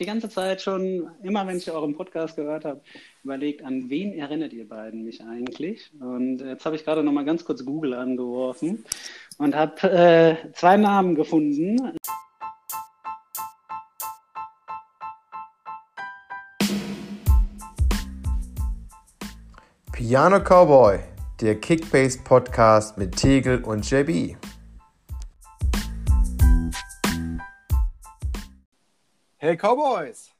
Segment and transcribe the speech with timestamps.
[0.00, 2.80] die ganze Zeit schon, immer wenn ich euren Podcast gehört habe,
[3.22, 5.90] überlegt, an wen erinnert ihr beiden mich eigentlich?
[6.00, 8.84] Und jetzt habe ich gerade noch mal ganz kurz Google angeworfen
[9.36, 11.76] und habe äh, zwei Namen gefunden.
[19.92, 20.98] Piano Cowboy,
[21.42, 24.36] der Kickbase Podcast mit Tegel und JB.
[29.42, 30.34] Hey Cowboys!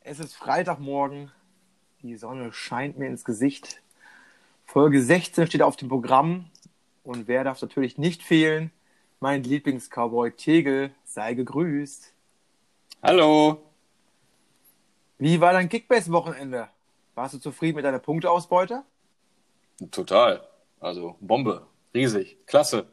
[0.00, 1.30] Es ist Freitagmorgen.
[2.02, 3.80] Die Sonne scheint mir ins Gesicht.
[4.64, 6.50] Folge 16 steht auf dem Programm.
[7.04, 8.72] Und wer darf natürlich nicht fehlen?
[9.20, 10.92] Mein Lieblingscowboy Tegel.
[11.04, 12.12] Sei gegrüßt.
[13.04, 13.62] Hallo.
[15.18, 16.70] Wie war dein Kickbase-Wochenende?
[17.14, 18.82] Warst du zufrieden mit deiner Punkteausbeute?
[19.92, 20.44] Total.
[20.80, 21.68] Also Bombe.
[21.94, 22.36] Riesig.
[22.46, 22.88] Klasse.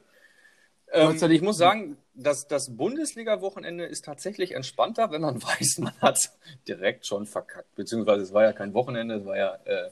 [0.92, 6.16] Ähm, ich muss sagen, das, das Bundesliga-Wochenende ist tatsächlich entspannter, wenn man weiß, man hat
[6.16, 6.38] es
[6.68, 7.74] direkt schon verkackt.
[7.76, 9.90] Beziehungsweise es war ja kein Wochenende, es war ja äh,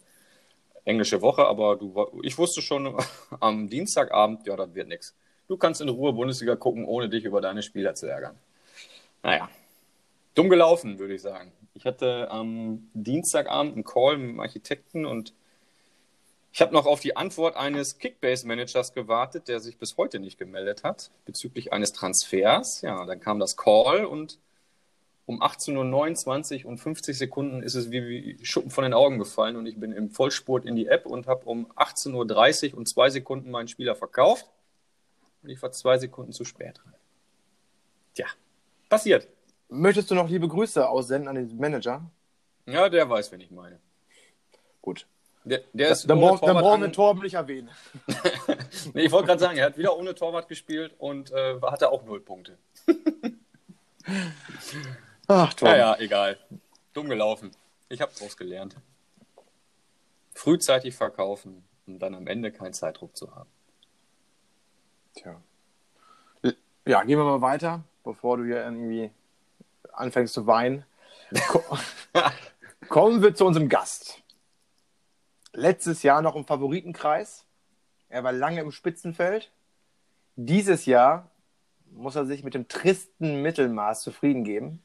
[0.86, 2.98] englische Woche, aber du, ich wusste schon
[3.40, 5.16] am Dienstagabend, ja, das wird nichts.
[5.48, 8.38] Du kannst in Ruhe Bundesliga gucken, ohne dich über deine Spieler zu ärgern.
[9.24, 9.50] Naja,
[10.36, 11.52] dumm gelaufen, würde ich sagen.
[11.74, 15.34] Ich hatte am Dienstagabend einen Call mit dem Architekten und
[16.58, 20.84] ich habe noch auf die Antwort eines Kickbase-Managers gewartet, der sich bis heute nicht gemeldet
[20.84, 22.82] hat bezüglich eines Transfers.
[22.82, 24.40] Ja, dann kam das Call und
[25.28, 29.68] um 18.29 Uhr und 50 Sekunden ist es wie Schuppen von den Augen gefallen und
[29.68, 33.52] ich bin im Vollspurt in die App und habe um 18.30 Uhr und zwei Sekunden
[33.52, 34.50] meinen Spieler verkauft
[35.44, 36.96] und ich war zwei Sekunden zu spät dran.
[38.16, 38.26] Tja,
[38.90, 39.28] passiert.
[39.70, 42.10] Möchtest du noch liebe Grüße aussenden an den Manager?
[42.66, 43.80] Ja, der weiß, wen ich meine.
[44.82, 45.06] Gut.
[45.48, 47.70] Der, der ist dann, brauch, dann brauchen wir Torben nicht erwähnen.
[48.94, 52.04] nee, ich wollte gerade sagen, er hat wieder ohne Torwart gespielt und äh, hatte auch
[52.04, 52.58] null Punkte.
[55.28, 55.72] Ach, Torben.
[55.72, 56.38] Naja, egal.
[56.94, 57.52] Dumm gelaufen.
[57.88, 58.76] Ich habe daraus gelernt.
[60.34, 63.50] Frühzeitig verkaufen und dann am Ende keinen Zeitdruck zu haben.
[65.16, 65.42] Tja.
[66.86, 69.12] Ja, gehen wir mal weiter, bevor du hier irgendwie
[69.94, 70.86] anfängst zu weinen.
[72.90, 74.22] Kommen wir zu unserem Gast
[75.58, 77.46] letztes Jahr noch im Favoritenkreis.
[78.10, 79.52] Er war lange im Spitzenfeld.
[80.36, 81.32] Dieses Jahr
[81.92, 84.84] muss er sich mit dem tristen Mittelmaß zufrieden geben.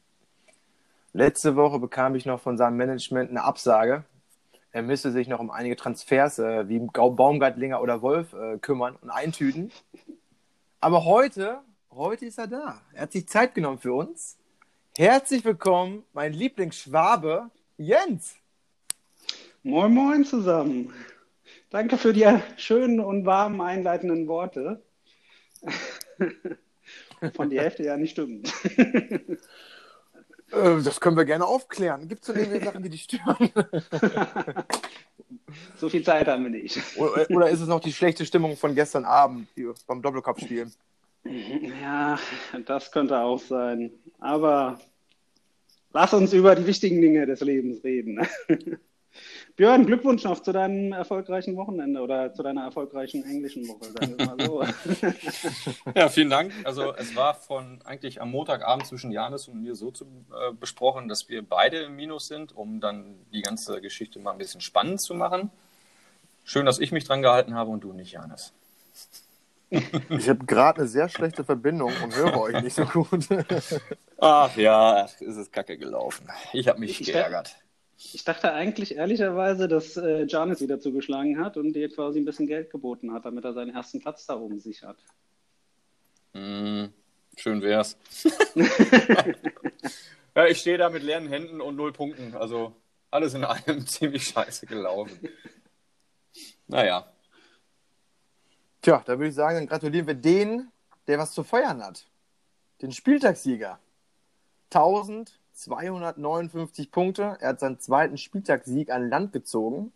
[1.13, 4.03] Letzte Woche bekam ich noch von seinem Management eine Absage.
[4.71, 9.11] Er müsste sich noch um einige Transfers äh, wie Baumgartlinger oder Wolf äh, kümmern und
[9.11, 9.71] eintüten.
[10.79, 11.59] Aber heute,
[11.91, 12.81] heute ist er da.
[12.93, 14.39] Er hat sich Zeit genommen für uns.
[14.97, 18.37] Herzlich willkommen, mein Lieblingsschwabe, Jens.
[19.65, 20.93] Moin, moin zusammen.
[21.69, 24.83] Danke für die schönen und warmen einleitenden Worte.
[27.33, 28.53] Von die Hälfte ja nicht stimmt.
[30.51, 32.07] Äh, das können wir gerne aufklären.
[32.07, 33.49] Gibt es so irgendwie Sachen, die dich stören?
[35.77, 36.79] so viel Zeit haben wir nicht.
[36.95, 39.47] Oder ist es noch die schlechte Stimmung von gestern Abend
[39.87, 40.67] beim Doppelkopfspiel?
[41.81, 42.19] Ja,
[42.67, 43.93] das könnte auch sein.
[44.19, 44.79] Aber
[45.91, 48.19] lass uns über die wichtigen Dinge des Lebens reden.
[49.55, 54.25] Björn, Glückwunsch noch zu deinem erfolgreichen Wochenende oder zu deiner erfolgreichen englischen Woche, sagen wir
[54.25, 54.63] mal so.
[55.95, 56.51] ja, vielen Dank.
[56.63, 61.07] Also es war von eigentlich am Montagabend zwischen Janis und mir so zu, äh, besprochen,
[61.07, 65.01] dass wir beide im Minus sind, um dann die ganze Geschichte mal ein bisschen spannend
[65.01, 65.51] zu machen.
[66.43, 68.53] Schön, dass ich mich dran gehalten habe und du nicht, Janis.
[70.09, 73.27] Ich habe gerade eine sehr schlechte Verbindung und höre euch nicht so gut.
[74.19, 76.29] Ach ja, ist es kacke gelaufen.
[76.53, 77.55] Ich habe mich ich geärgert.
[77.97, 82.47] Ich dachte eigentlich ehrlicherweise, dass äh, Janis wieder zugeschlagen hat und dir quasi ein bisschen
[82.47, 84.97] Geld geboten hat, damit er seinen ersten Platz da oben sichert.
[86.33, 86.85] Mm,
[87.37, 87.97] schön wär's.
[90.35, 92.35] ja, ich stehe da mit leeren Händen und null Punkten.
[92.35, 92.75] Also
[93.11, 95.29] alles in allem ziemlich scheiße gelaufen.
[96.67, 97.07] Naja.
[98.81, 100.71] Tja, da würde ich sagen, dann gratulieren wir den,
[101.07, 102.05] der was zu feiern hat.
[102.81, 103.79] Den Spieltagssieger.
[104.71, 107.37] 1000 259 Punkte.
[107.39, 109.91] Er hat seinen zweiten Spieltagssieg an Land gezogen.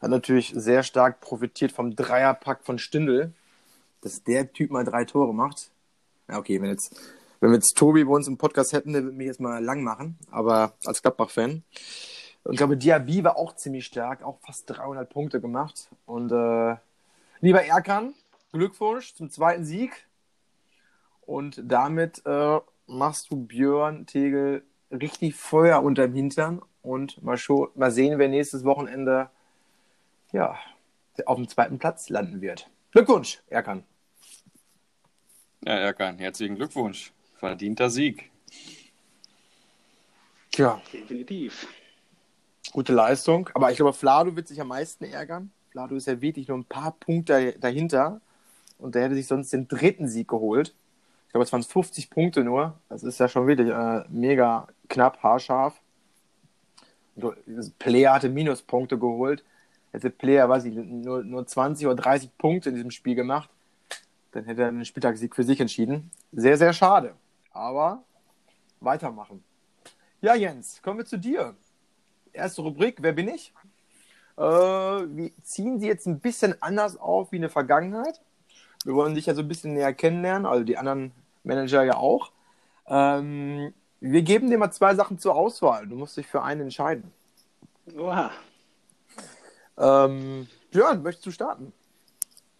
[0.00, 3.32] Hat natürlich sehr stark profitiert vom Dreierpack von Stindl,
[4.02, 5.70] dass der Typ mal drei Tore macht.
[6.28, 6.94] Ja, okay, wenn jetzt,
[7.40, 9.82] wenn wir jetzt Tobi bei uns im Podcast hätten, der würde mich jetzt mal lang
[9.82, 11.62] machen, aber als Gladbach-Fan.
[12.44, 15.88] Und ich glaube, Diaby war auch ziemlich stark, auch fast 300 Punkte gemacht.
[16.04, 16.76] Und äh,
[17.40, 18.14] lieber Erkan,
[18.52, 20.06] Glückwunsch zum zweiten Sieg.
[21.22, 27.90] Und damit äh, machst du Björn Tegel richtig Feuer unterm Hintern und mal, schon, mal
[27.90, 29.30] sehen, wer nächstes Wochenende
[30.32, 30.58] ja,
[31.24, 32.70] auf dem zweiten Platz landen wird.
[32.92, 33.84] Glückwunsch, Erkan.
[35.64, 37.12] Ja, Erkan, herzlichen Glückwunsch.
[37.38, 38.30] Verdienter Sieg.
[40.50, 40.80] Tja.
[40.92, 41.66] Definitiv.
[42.72, 43.50] Gute Leistung.
[43.54, 45.50] Aber ich glaube, Flado wird sich am meisten ärgern.
[45.70, 48.20] Flado ist ja wirklich nur ein paar Punkte dahinter.
[48.78, 50.74] Und der hätte sich sonst den dritten Sieg geholt.
[51.36, 52.80] Glaube, es waren 50 Punkte nur.
[52.88, 55.78] Das ist ja schon wirklich äh, mega knapp, haarscharf.
[57.78, 59.44] Player hatte Minuspunkte geholt.
[59.92, 63.50] Hätte Player, weiß ich, nur, nur 20 oder 30 Punkte in diesem Spiel gemacht,
[64.32, 66.10] dann hätte er den Spieltagssieg für sich entschieden.
[66.32, 67.12] Sehr, sehr schade.
[67.50, 68.02] Aber
[68.80, 69.44] weitermachen.
[70.22, 71.54] Ja, Jens, kommen wir zu dir.
[72.32, 73.52] Erste Rubrik, wer bin ich?
[74.38, 78.22] Äh, wir ziehen sie jetzt ein bisschen anders auf wie in der Vergangenheit.
[78.86, 81.12] Wir wollen dich ja so ein bisschen näher kennenlernen, also die anderen
[81.46, 82.32] Manager ja auch.
[82.86, 85.86] Ähm, wir geben dir mal zwei Sachen zur Auswahl.
[85.86, 87.12] Du musst dich für einen entscheiden.
[87.96, 88.30] Oha.
[89.78, 91.72] Ähm, Björn, möchtest du starten?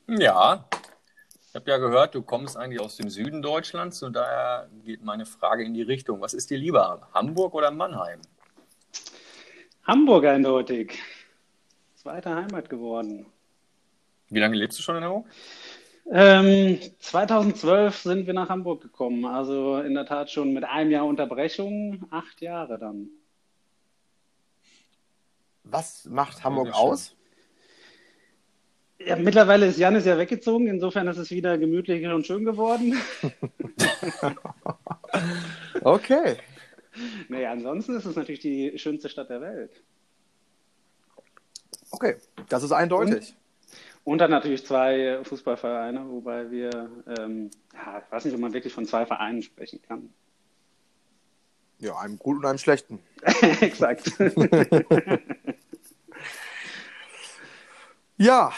[0.07, 0.65] Ja.
[1.49, 5.25] Ich habe ja gehört, du kommst eigentlich aus dem Süden Deutschlands und daher geht meine
[5.25, 6.21] Frage in die Richtung.
[6.21, 8.21] Was ist dir lieber, Hamburg oder Mannheim?
[9.85, 10.99] Hamburg eindeutig.
[11.95, 13.27] Zweite Heimat geworden.
[14.29, 15.27] Wie lange lebst du schon in Hamburg?
[16.11, 21.05] Ähm, 2012 sind wir nach Hamburg gekommen, also in der Tat schon mit einem Jahr
[21.05, 23.09] Unterbrechung, acht Jahre dann.
[25.65, 27.17] Was macht Hamburg aus?
[28.99, 32.97] Ja, mittlerweile ist Janis ja weggezogen, insofern ist es wieder gemütlich und schön geworden.
[35.83, 36.37] okay.
[37.29, 39.83] Naja, ansonsten ist es natürlich die schönste Stadt der Welt.
[41.91, 42.17] Okay,
[42.49, 43.15] das ist eindeutig.
[43.15, 43.35] Und
[44.07, 46.89] und dann natürlich zwei Fußballvereine, wobei wir,
[47.19, 50.15] ähm, ja, ich weiß nicht, ob man wirklich von zwei Vereinen sprechen kann.
[51.79, 53.01] Ja, einem guten und einem schlechten.
[53.61, 54.13] Exakt.
[58.17, 58.53] ja,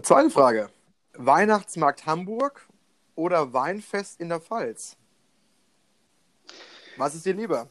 [0.00, 0.70] zweite Frage.
[1.12, 2.66] Weihnachtsmarkt Hamburg
[3.14, 4.96] oder Weinfest in der Pfalz?
[6.96, 7.68] Was ist dir lieber?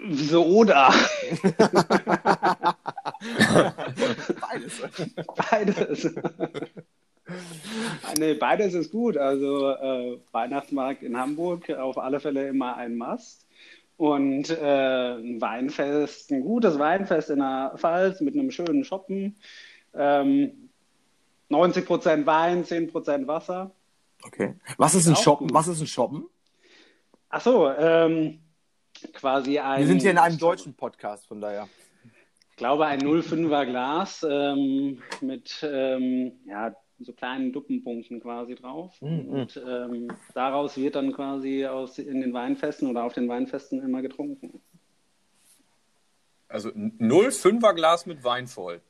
[0.00, 0.92] Wieso oder?
[4.40, 4.82] beides.
[5.50, 6.14] Beides.
[8.18, 9.16] nee, beides ist gut.
[9.16, 13.46] Also äh, Weihnachtsmarkt in Hamburg auf alle Fälle immer ein Must.
[13.96, 19.36] Und äh, ein Weinfest, ein gutes Weinfest in der Pfalz mit einem schönen Shoppen.
[19.94, 20.70] Ähm,
[21.50, 23.72] 90% Wein, 10% Wasser.
[24.22, 24.54] Okay.
[24.78, 25.52] Was ist ein Shoppen?
[25.52, 26.24] Was ist ein Shoppen?
[27.28, 28.40] Ach so, ähm,
[29.12, 29.80] quasi ein.
[29.80, 31.68] Wir sind hier in einem deutschen Podcast, von daher.
[32.60, 39.00] Ich glaube, ein 05er Glas ähm, mit ähm, ja, so kleinen Duppenpunkten quasi drauf.
[39.00, 39.28] Mhm.
[39.30, 44.02] Und ähm, daraus wird dann quasi aus, in den Weinfesten oder auf den Weinfesten immer
[44.02, 44.60] getrunken.
[46.48, 48.82] Also 05er Glas mit Wein voll.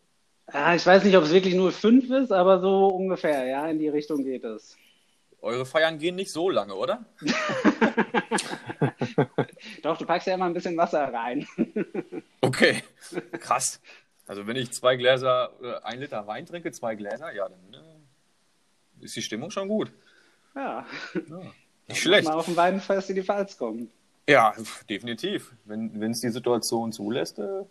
[0.52, 3.88] Ja, ich weiß nicht, ob es wirklich 05 ist, aber so ungefähr, ja, in die
[3.88, 4.76] Richtung geht es.
[5.42, 7.04] Eure Feiern gehen nicht so lange, oder?
[9.82, 11.46] Doch, du packst ja immer ein bisschen Wasser rein.
[12.40, 12.82] okay,
[13.32, 13.80] krass.
[14.26, 19.04] Also wenn ich zwei Gläser, äh, ein Liter Wein trinke, zwei Gläser, ja, dann äh,
[19.04, 19.92] ist die Stimmung schon gut.
[20.54, 20.86] Ja.
[21.14, 21.22] ja
[21.88, 22.28] nicht schlecht.
[22.28, 23.90] Mal auf dem Weinfest in die Pfalz kommen.
[24.28, 24.54] Ja,
[24.88, 25.52] definitiv.
[25.64, 27.64] Wenn es die Situation zulässt, äh,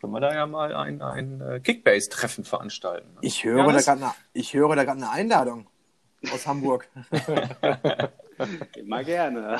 [0.00, 3.16] können wir da ja mal ein, ein äh, Kickbase-Treffen veranstalten.
[3.20, 5.66] Ich höre, ja, da grad eine, ich höre da gerade eine Einladung
[6.32, 6.88] aus Hamburg.
[8.76, 9.58] Immer gerne.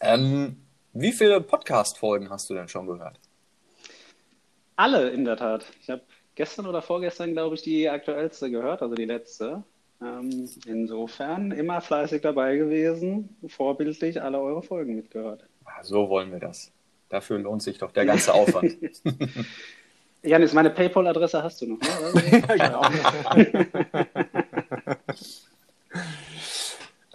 [0.00, 0.56] ähm,
[0.92, 3.18] wie viele Podcast-Folgen hast du denn schon gehört?
[4.76, 5.66] Alle in der Tat.
[5.80, 6.02] Ich habe
[6.34, 9.64] gestern oder vorgestern, glaube ich, die aktuellste gehört, also die letzte.
[10.02, 15.44] Ähm, insofern immer fleißig dabei gewesen, vorbildlich alle eure Folgen mitgehört.
[15.64, 16.70] Ah, so wollen wir das.
[17.08, 18.76] Dafür lohnt sich doch der ganze Aufwand.
[20.22, 22.42] Janis, meine PayPal-Adresse hast du noch, ne?
[22.48, 22.82] genau.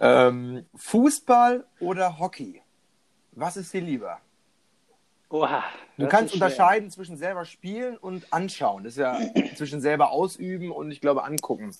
[0.00, 2.62] ähm, Fußball oder Hockey?
[3.32, 4.18] Was ist dir lieber?
[5.28, 5.64] Oha,
[5.96, 8.84] du kannst unterscheiden zwischen selber spielen und anschauen.
[8.84, 9.18] Das ist ja
[9.56, 11.74] zwischen selber ausüben und ich glaube angucken.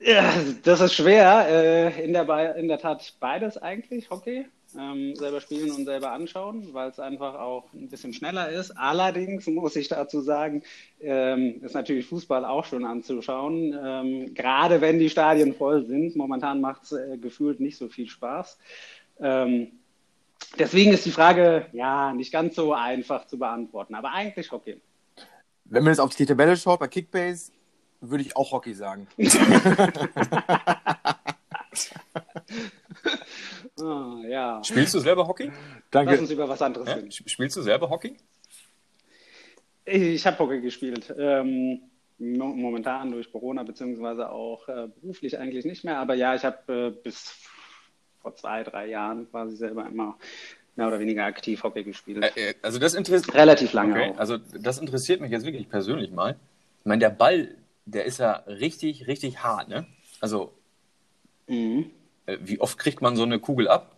[0.00, 1.46] Ja, das ist schwer.
[1.48, 4.46] Äh, in, der in der Tat beides eigentlich, Hockey
[4.78, 8.72] ähm, selber spielen und selber anschauen, weil es einfach auch ein bisschen schneller ist.
[8.72, 10.62] Allerdings muss ich dazu sagen,
[11.00, 16.16] ähm, ist natürlich Fußball auch schon anzuschauen, ähm, gerade wenn die Stadien voll sind.
[16.16, 18.58] Momentan macht es äh, gefühlt nicht so viel Spaß.
[19.20, 19.72] Ähm,
[20.58, 24.80] deswegen ist die Frage ja nicht ganz so einfach zu beantworten, aber eigentlich Hockey.
[25.64, 27.52] Wenn man jetzt auf die Tabelle schaut bei Kickbase,
[28.00, 29.08] würde ich auch Hockey sagen.
[33.80, 34.64] Ah, ja.
[34.64, 35.50] Spielst du selber Hockey?
[35.90, 36.12] Danke.
[36.12, 36.96] Lass uns über was anderes ja?
[37.10, 38.16] Spielst du selber Hockey?
[39.84, 41.14] Ich habe Hockey gespielt.
[41.18, 41.80] Ähm,
[42.18, 45.98] momentan durch Corona, beziehungsweise auch äh, beruflich eigentlich nicht mehr.
[45.98, 47.34] Aber ja, ich habe äh, bis
[48.22, 50.16] vor zwei, drei Jahren quasi selber immer
[50.76, 52.24] mehr oder weniger aktiv Hockey gespielt.
[52.36, 54.10] Äh, also das interessiert relativ lange okay.
[54.10, 54.18] auch.
[54.18, 56.36] Also das interessiert mich jetzt wirklich persönlich mal.
[56.80, 59.86] Ich meine, der Ball, der ist ja richtig, richtig hart, ne?
[60.20, 60.52] Also
[61.46, 61.90] mhm.
[62.26, 63.96] Äh, wie oft kriegt man so eine Kugel ab?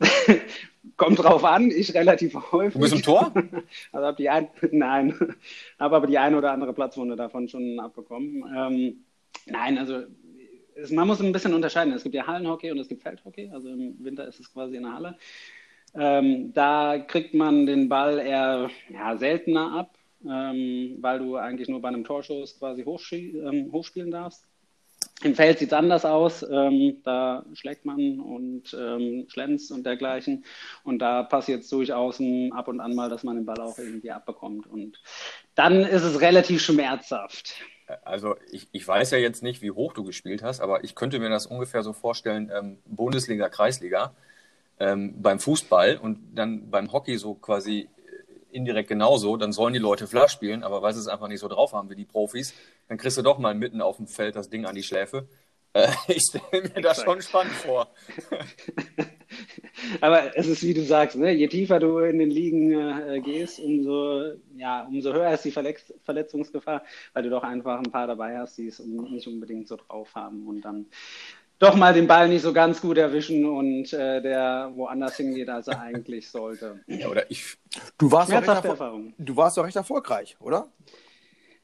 [0.96, 2.74] Kommt drauf an, ich relativ häufig.
[2.74, 3.32] Du bist im Tor?
[3.92, 5.14] Also habe die ein, nein,
[5.78, 8.44] habe aber die eine oder andere Platzwunde davon schon abbekommen.
[8.56, 9.04] Ähm,
[9.46, 10.04] nein, also
[10.74, 11.92] es, man muss ein bisschen unterscheiden.
[11.92, 13.50] Es gibt ja Hallenhockey und es gibt Feldhockey.
[13.52, 15.18] Also im Winter ist es quasi in der Halle.
[15.94, 19.98] Ähm, da kriegt man den Ball eher ja, seltener ab,
[20.28, 24.45] ähm, weil du eigentlich nur bei einem Torschuss quasi ähm, hochspielen darfst.
[25.22, 26.42] Im Feld sieht es anders aus.
[26.42, 30.44] Ähm, da schlägt man und ähm, schlänzt und dergleichen.
[30.84, 32.20] Und da passiert es durchaus
[32.50, 34.66] ab und an mal, dass man den Ball auch irgendwie abbekommt.
[34.66, 35.00] Und
[35.54, 37.54] dann ist es relativ schmerzhaft.
[38.04, 41.18] Also ich, ich weiß ja jetzt nicht, wie hoch du gespielt hast, aber ich könnte
[41.18, 44.12] mir das ungefähr so vorstellen, ähm, Bundesliga, Kreisliga,
[44.78, 47.88] ähm, beim Fußball und dann beim Hockey so quasi
[48.56, 51.48] indirekt genauso, dann sollen die Leute flach spielen, aber weil sie es einfach nicht so
[51.48, 52.54] drauf haben wie die Profis,
[52.88, 55.28] dann kriegst du doch mal mitten auf dem Feld das Ding an die Schläfe.
[55.72, 57.88] Äh, ich stelle mir das schon spannend vor.
[60.00, 61.32] aber es ist, wie du sagst, ne?
[61.32, 65.92] je tiefer du in den Ligen äh, gehst, umso, ja, umso höher ist die Verletz
[66.04, 66.82] Verletzungsgefahr,
[67.12, 70.46] weil du doch einfach ein paar dabei hast, die es nicht unbedingt so drauf haben
[70.46, 70.86] und dann
[71.58, 75.68] doch mal den Ball nicht so ganz gut erwischen und äh, der woanders hingeht, als
[75.68, 76.80] er eigentlich sollte.
[76.86, 77.56] Ja, oder ich.
[77.98, 79.14] Du warst, doch recht, Erfahrung.
[79.18, 80.68] du warst doch recht erfolgreich, oder?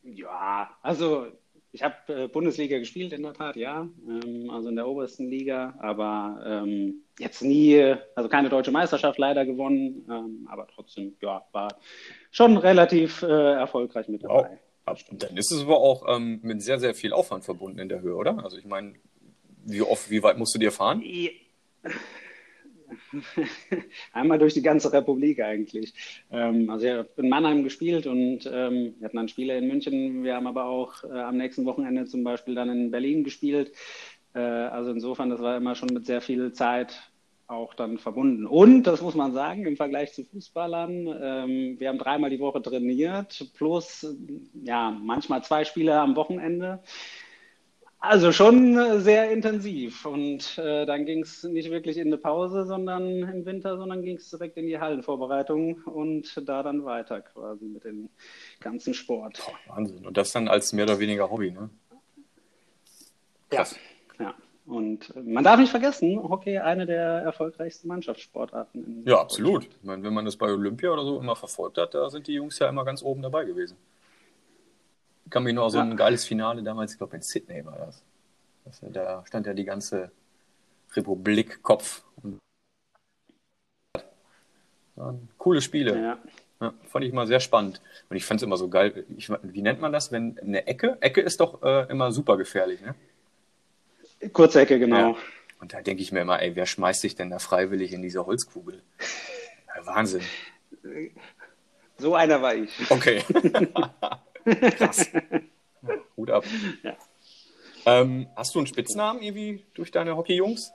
[0.02, 1.26] Ja, also
[1.72, 5.75] ich habe äh, Bundesliga gespielt in der Tat, ja, ähm, also in der obersten Liga,
[5.78, 11.68] aber ähm, jetzt nie, also keine deutsche Meisterschaft leider gewonnen, ähm, aber trotzdem, ja, war
[12.30, 14.58] schon relativ äh, erfolgreich mit dabei.
[14.84, 15.04] Wow.
[15.12, 18.16] Dann ist es aber auch ähm, mit sehr, sehr viel Aufwand verbunden in der Höhe,
[18.16, 18.42] oder?
[18.42, 18.94] Also ich meine,
[19.64, 21.02] wie oft, wie weit musst du dir fahren?
[24.12, 25.95] Einmal durch die ganze Republik eigentlich.
[26.31, 30.25] Ähm, also ich habe in Mannheim gespielt und ähm, wir hatten dann Spiele in München.
[30.25, 33.73] Wir haben aber auch äh, am nächsten Wochenende zum Beispiel dann in Berlin gespielt.
[34.35, 36.95] Äh, also insofern, das war immer schon mit sehr viel Zeit
[37.47, 38.47] auch dann verbunden.
[38.47, 42.62] Und, das muss man sagen, im Vergleich zu Fußballern, ähm, wir haben dreimal die Woche
[42.62, 44.07] trainiert, plus
[44.64, 46.83] ja, manchmal zwei Spiele am Wochenende.
[48.04, 50.04] Also schon äh, sehr intensiv.
[50.06, 54.16] Und äh, dann ging es nicht wirklich in eine Pause, sondern im Winter, sondern ging
[54.16, 58.09] es direkt in die Hallenvorbereitung und da dann weiter quasi mit dem
[58.59, 59.40] ganzen Sport.
[59.47, 60.04] Boah, Wahnsinn.
[60.04, 61.71] Und das dann als mehr oder weniger Hobby, ne?
[63.50, 63.78] Krass.
[64.18, 64.25] Ja.
[64.25, 64.35] ja.
[64.66, 69.04] Und äh, man darf nicht vergessen, Hockey eine der erfolgreichsten Mannschaftssportarten.
[69.06, 69.66] ja, absolut.
[69.66, 72.35] Ich meine, wenn man das bei Olympia oder so immer verfolgt hat, da sind die
[72.35, 73.76] Jungs ja immer ganz oben dabei gewesen
[75.32, 78.02] kann mich noch so ein geiles Finale damals, ich glaube in Sydney war das.
[78.64, 78.80] das.
[78.92, 80.12] Da stand ja die ganze
[80.94, 82.04] Republik Kopf.
[85.38, 86.00] coole Spiele.
[86.00, 86.18] Ja.
[86.60, 87.80] Ja, fand ich immer sehr spannend.
[88.08, 89.04] Und ich fand es immer so geil.
[89.16, 90.96] Ich, wie nennt man das, wenn eine Ecke?
[91.00, 92.94] Ecke ist doch äh, immer super gefährlich, ne?
[94.32, 95.12] Kurze Ecke, genau.
[95.12, 95.16] Ja.
[95.60, 98.24] Und da denke ich mir immer, ey, wer schmeißt sich denn da freiwillig in diese
[98.26, 98.80] Holzkugel?
[99.82, 100.22] Wahnsinn.
[101.98, 102.70] So einer war ich.
[102.90, 103.24] Okay.
[104.44, 105.11] Krass.
[106.16, 106.44] Hut ab.
[106.82, 106.96] Ja.
[107.84, 110.72] Ähm, hast du einen Spitznamen irgendwie durch deine Hockey-Jungs?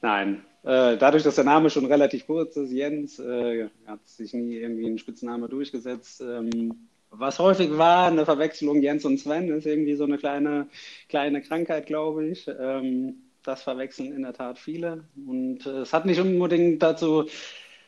[0.00, 0.44] Nein.
[0.62, 4.86] Äh, dadurch, dass der Name schon relativ kurz ist, Jens, äh, hat sich nie irgendwie
[4.86, 6.20] ein Spitzname durchgesetzt.
[6.20, 10.68] Ähm, was häufig war, eine Verwechslung Jens und Sven, ist irgendwie so eine kleine,
[11.08, 12.48] kleine Krankheit, glaube ich.
[12.48, 15.04] Ähm, das verwechseln in der Tat viele.
[15.26, 17.26] Und äh, es hat nicht unbedingt dazu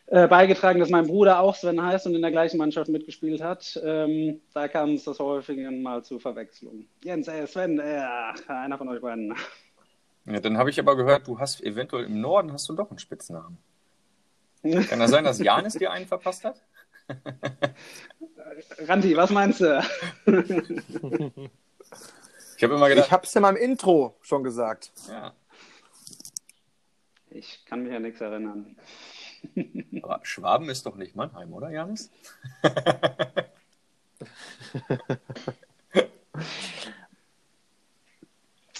[0.06, 3.80] äh, beigetragen, dass mein Bruder auch Sven heißt und in der gleichen Mannschaft mitgespielt hat.
[3.82, 6.88] Ähm, da kam es das häufiger mal zu Verwechslungen.
[7.02, 8.04] Jens, äh, Sven, äh,
[8.46, 9.34] einer von euch beiden.
[10.26, 12.98] Ja, dann habe ich aber gehört, du hast eventuell im Norden hast du doch einen
[12.98, 13.58] Spitznamen.
[14.62, 16.62] Kann das sein, dass Janis dir einen verpasst hat?
[18.86, 19.82] Ranti, was meinst du?
[22.56, 23.06] ich habe immer gedacht.
[23.06, 24.90] Ich habe es ja mal im Intro schon gesagt.
[25.08, 25.34] Ja.
[27.28, 28.76] Ich kann mich an nichts erinnern.
[30.02, 32.10] Aber Schwaben ist doch nicht Mannheim, oder, Janis?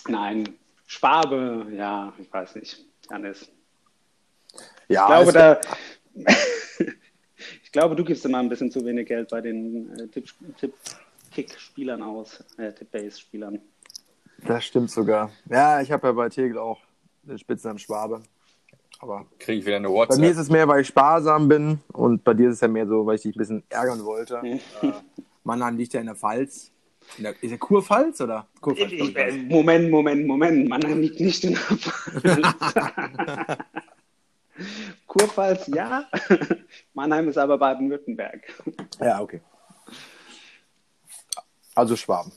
[0.08, 0.54] Nein,
[0.86, 2.84] Schwabe, ja, ich weiß nicht.
[3.10, 3.50] Janis.
[4.88, 5.60] Ja, ich glaube, da,
[7.62, 12.44] ich glaube, du gibst immer ein bisschen zu wenig Geld bei den äh, Tipp-Kick-Spielern aus,
[12.58, 13.60] äh, Tipp-Base-Spielern.
[14.46, 15.30] Das stimmt sogar.
[15.48, 16.80] Ja, ich habe ja bei Tegel auch
[17.22, 18.22] den Spitznamen Schwabe.
[19.04, 20.16] Aber kriege ich wieder eine WhatsApp.
[20.16, 22.68] Bei mir ist es mehr, weil ich sparsam bin und bei dir ist es ja
[22.68, 24.40] mehr so, weil ich dich ein bisschen ärgern wollte.
[24.42, 24.58] äh,
[25.42, 26.72] Mannheim liegt ja in der Pfalz
[27.42, 28.48] Ist er Kurpfalz oder?
[28.62, 30.70] Kurpfalz, ich, äh, Moment, Moment, Moment.
[30.70, 32.48] Mannheim liegt nicht in der Pfalz.
[35.06, 36.08] Kurpfalz, ja.
[36.94, 38.40] Mannheim ist aber Baden-Württemberg.
[39.00, 39.42] Ja, okay.
[41.74, 42.32] Also Schwaben.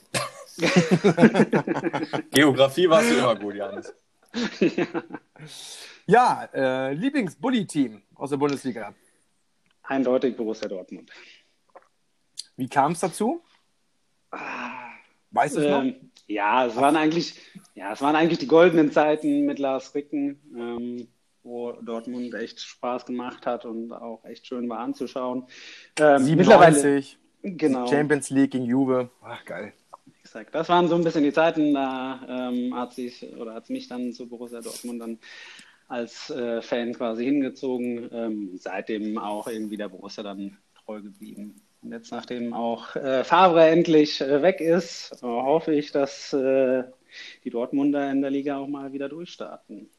[2.32, 3.94] Geografie war es immer gut, Janis.
[4.60, 4.86] Ja,
[6.08, 8.94] äh, Lieblings-Bully-Team aus der Bundesliga.
[9.84, 11.12] Eindeutig Borussia Dortmund.
[12.56, 13.42] Wie kam es dazu?
[15.32, 15.84] Weißt du es noch?
[15.84, 17.40] Ähm, ja, es waren eigentlich,
[17.76, 21.08] ja, es waren eigentlich die goldenen Zeiten mit Lars Ricken, ähm,
[21.44, 25.48] wo Dortmund echt Spaß gemacht hat und auch echt schön war anzuschauen.
[26.00, 27.88] Ähm, 97, genau.
[27.88, 29.10] Champions League gegen Juve.
[29.22, 29.74] Ach, geil.
[30.22, 30.54] Exakt.
[30.54, 34.12] Das waren so ein bisschen die Zeiten, da ähm, hat sich oder hat mich dann
[34.12, 35.20] zu Borussia Dortmund dann
[35.88, 38.10] als äh, Fan quasi hingezogen.
[38.12, 41.62] Ähm, seitdem auch irgendwie der Borussia dann treu geblieben.
[41.82, 46.84] Und jetzt, nachdem auch äh, Favre endlich äh, weg ist, hoffe ich, dass äh,
[47.44, 49.90] die Dortmunder in der Liga auch mal wieder durchstarten.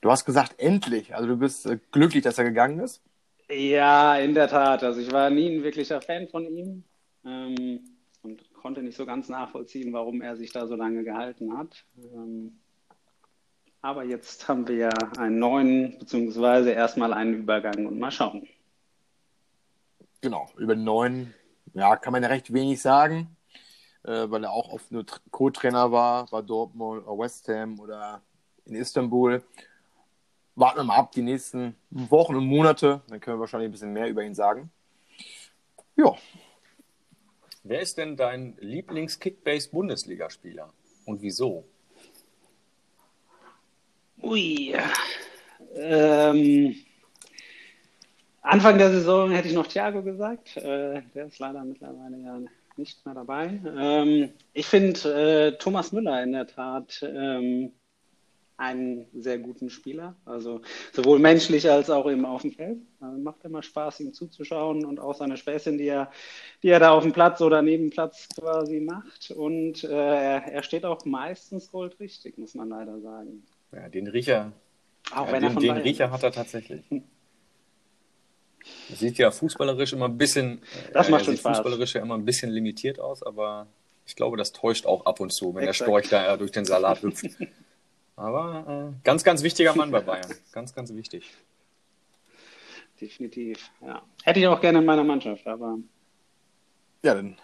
[0.00, 1.14] Du hast gesagt, endlich.
[1.14, 3.02] Also du bist äh, glücklich, dass er gegangen ist?
[3.50, 4.82] Ja, in der Tat.
[4.82, 6.84] Also ich war nie ein wirklicher Fan von ihm
[7.24, 7.80] ähm,
[8.22, 11.84] und konnte nicht so ganz nachvollziehen, warum er sich da so lange gehalten hat.
[12.14, 12.58] Ähm,
[13.86, 18.48] aber jetzt haben wir ja einen neuen, beziehungsweise erstmal einen Übergang und mal schauen.
[20.20, 21.32] Genau, über den neuen,
[21.72, 23.36] ja, kann man ja recht wenig sagen,
[24.02, 28.22] äh, weil er auch oft nur Co-Trainer war, bei Dortmund oder West Ham oder
[28.64, 29.44] in Istanbul.
[30.56, 33.92] Warten wir mal ab, die nächsten Wochen und Monate, dann können wir wahrscheinlich ein bisschen
[33.92, 34.72] mehr über ihn sagen.
[35.94, 36.12] Ja.
[37.62, 40.72] Wer ist denn dein Lieblings-Kickbase-Bundesligaspieler
[41.04, 41.68] und wieso?
[44.22, 44.74] Ui.
[45.74, 46.74] Ähm,
[48.42, 50.56] Anfang der Saison hätte ich noch Thiago gesagt.
[50.56, 52.40] Äh, der ist leider mittlerweile ja
[52.76, 53.60] nicht mehr dabei.
[53.76, 55.00] Ähm, ich finde
[55.52, 57.72] äh, Thomas Müller in der Tat ähm,
[58.56, 60.16] einen sehr guten Spieler.
[60.24, 62.78] Also sowohl menschlich als auch eben auf dem Feld.
[63.00, 66.10] Also macht immer Spaß, ihm zuzuschauen und auch seine Späßchen, die er,
[66.62, 69.30] die er da auf dem Platz oder neben Platz quasi macht.
[69.30, 73.44] Und äh, er steht auch meistens goldrichtig, muss man leider sagen.
[73.72, 74.52] Ja, den Riecher,
[75.14, 76.84] Auch ja, den, den Riecher hat er tatsächlich.
[78.90, 80.60] Er sieht ja fußballerisch immer ein bisschen,
[80.92, 81.58] das macht äh, schon Spaß.
[81.58, 83.68] fußballerisch ja immer ein bisschen limitiert aus, aber
[84.06, 85.80] ich glaube, das täuscht auch ab und zu, wenn Exakt.
[85.80, 87.26] der Storch da durch den Salat hüpft.
[88.16, 90.32] aber äh, ganz, ganz wichtiger Mann bei Bayern.
[90.52, 91.32] Ganz, ganz wichtig.
[93.00, 94.02] Definitiv, ja.
[94.24, 95.78] Hätte ich auch gerne in meiner Mannschaft, aber.
[97.02, 97.36] Ja, dann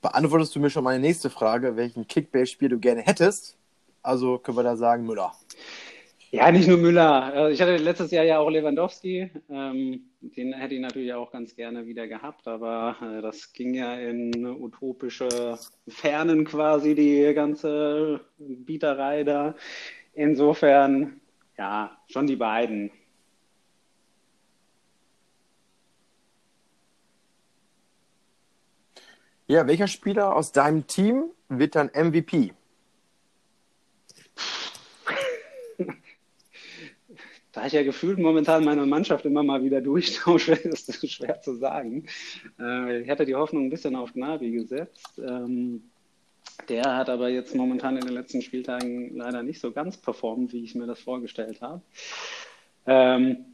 [0.00, 3.56] beantwortest du mir schon meine nächste Frage, welchen Kickbase-Spiel du gerne hättest.
[4.02, 5.32] Also können wir da sagen, Müller.
[6.30, 7.24] Ja, nicht nur Müller.
[7.24, 9.30] Also ich hatte letztes Jahr ja auch Lewandowski.
[9.48, 13.94] Ähm, den hätte ich natürlich auch ganz gerne wieder gehabt, aber äh, das ging ja
[13.94, 19.54] in utopische Fernen quasi, die ganze Bieterei da.
[20.12, 21.20] Insofern,
[21.56, 22.90] ja, schon die beiden.
[29.46, 32.52] Ja, welcher Spieler aus deinem Team wird dann MVP?
[37.58, 41.56] Da ich ja gefühlt momentan meine Mannschaft immer mal wieder durchtausche, ist das schwer zu
[41.56, 42.06] sagen.
[42.60, 45.18] Äh, ich hatte die Hoffnung ein bisschen auf Gnabi gesetzt.
[45.18, 45.82] Ähm,
[46.68, 50.62] der hat aber jetzt momentan in den letzten Spieltagen leider nicht so ganz performt, wie
[50.62, 51.82] ich mir das vorgestellt habe.
[52.86, 53.44] Ähm,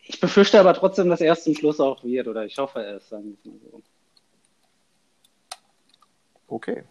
[0.00, 3.38] ich befürchte aber trotzdem, dass er zum Schluss auch wird, oder ich hoffe es, sagen
[3.44, 3.82] wir mal so.
[6.48, 6.82] Okay.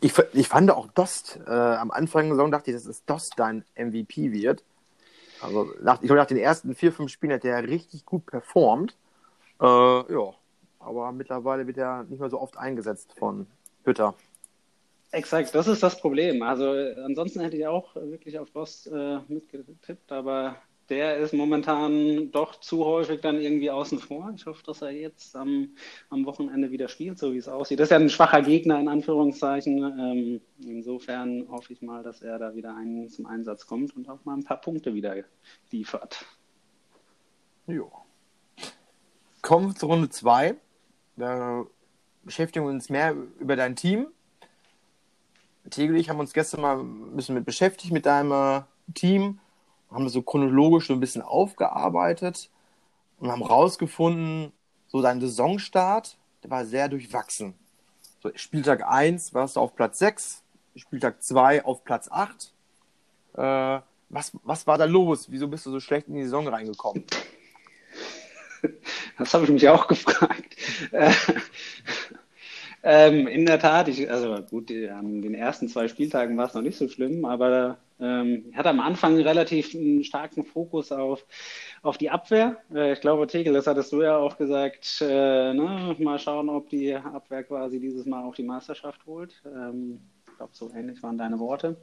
[0.00, 3.34] Ich, ich fand auch Dost, äh, am Anfang der Saison dachte ich, dass es Dost
[3.36, 4.62] dein MVP wird.
[5.42, 8.96] Also nach, ich glaube, nach den ersten vier, fünf Spielen hat er richtig gut performt.
[9.60, 10.32] Äh, ja,
[10.78, 13.46] aber mittlerweile wird er nicht mehr so oft eingesetzt von
[13.84, 14.14] Hütter.
[15.10, 16.42] Exakt, das ist das Problem.
[16.42, 16.70] Also
[17.04, 20.56] ansonsten hätte ich auch wirklich auf Rost äh, mitgetippt, aber
[20.88, 24.32] der ist momentan doch zu häufig dann irgendwie außen vor.
[24.34, 25.70] Ich hoffe, dass er jetzt am,
[26.10, 27.80] am Wochenende wieder spielt, so wie es aussieht.
[27.80, 29.78] Das ist ja ein schwacher Gegner in Anführungszeichen.
[29.82, 34.24] Ähm, insofern hoffe ich mal, dass er da wieder ein, zum Einsatz kommt und auch
[34.24, 35.14] mal ein paar Punkte wieder
[35.70, 36.24] liefert.
[37.66, 37.90] Jo.
[39.40, 40.56] Kommen wir zur Runde 2.
[41.16, 41.64] Da
[42.22, 44.08] beschäftigen wir uns mehr über dein Team.
[45.70, 48.62] Tegel und ich haben uns gestern mal ein bisschen mit beschäftigt mit deinem äh,
[48.94, 49.38] Team
[49.92, 52.50] haben das so chronologisch so ein bisschen aufgearbeitet
[53.18, 54.52] und haben rausgefunden,
[54.88, 57.54] so dein Saisonstart, der war sehr durchwachsen.
[58.22, 60.42] So, Spieltag 1 warst du auf Platz 6,
[60.76, 62.52] Spieltag 2 auf Platz 8.
[63.34, 65.30] Äh, was, was war da los?
[65.30, 67.04] Wieso bist du so schlecht in die Saison reingekommen?
[69.18, 70.54] Das habe ich mich auch gefragt.
[72.84, 76.62] Ähm, in der Tat, ich, also gut, an den ersten zwei Spieltagen war es noch
[76.62, 81.24] nicht so schlimm, aber ähm, hatte am Anfang relativ einen starken Fokus auf,
[81.82, 82.56] auf die Abwehr.
[82.74, 85.94] Äh, ich glaube, Tegel, das hattest du ja auch gesagt, äh, ne?
[85.98, 89.40] mal schauen, ob die Abwehr quasi dieses Mal auch die Meisterschaft holt.
[89.46, 91.76] Ähm, ich glaube, so ähnlich waren deine Worte.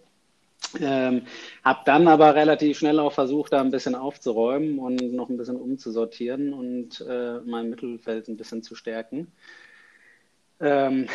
[0.79, 1.23] Ähm,
[1.63, 5.55] habe dann aber relativ schnell auch versucht, da ein bisschen aufzuräumen und noch ein bisschen
[5.55, 9.31] umzusortieren und äh, mein Mittelfeld ein bisschen zu stärken.
[10.59, 11.07] Ähm,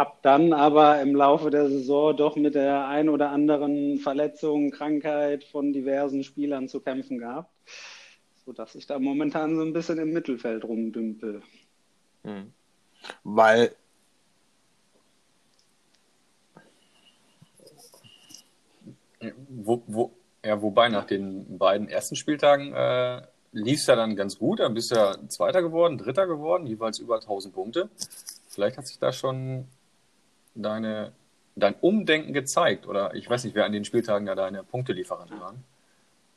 [0.00, 5.44] habe dann aber im Laufe der Saison doch mit der ein oder anderen Verletzung, Krankheit
[5.44, 7.50] von diversen Spielern zu kämpfen gehabt,
[8.46, 11.42] sodass ich da momentan so ein bisschen im Mittelfeld rumdümpel.
[12.24, 12.50] Hm.
[13.24, 13.72] Weil
[19.50, 23.20] Wo, wo, ja, wobei nach den beiden ersten Spieltagen äh,
[23.52, 24.60] lief es ja dann ganz gut.
[24.60, 27.90] Dann bist du ja Zweiter geworden, Dritter geworden, jeweils über 1000 Punkte.
[28.48, 29.66] Vielleicht hat sich da schon
[30.54, 31.12] deine,
[31.56, 32.86] dein Umdenken gezeigt.
[32.86, 35.64] Oder ich weiß nicht, wer an den Spieltagen da deine Punktelieferanten waren.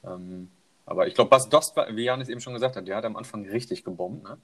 [0.04, 0.49] Ähm,
[0.86, 3.47] aber ich glaube, Bas Dost, wie Janis eben schon gesagt hat, der hat am Anfang
[3.47, 4.23] richtig gebombt.
[4.23, 4.38] Ne?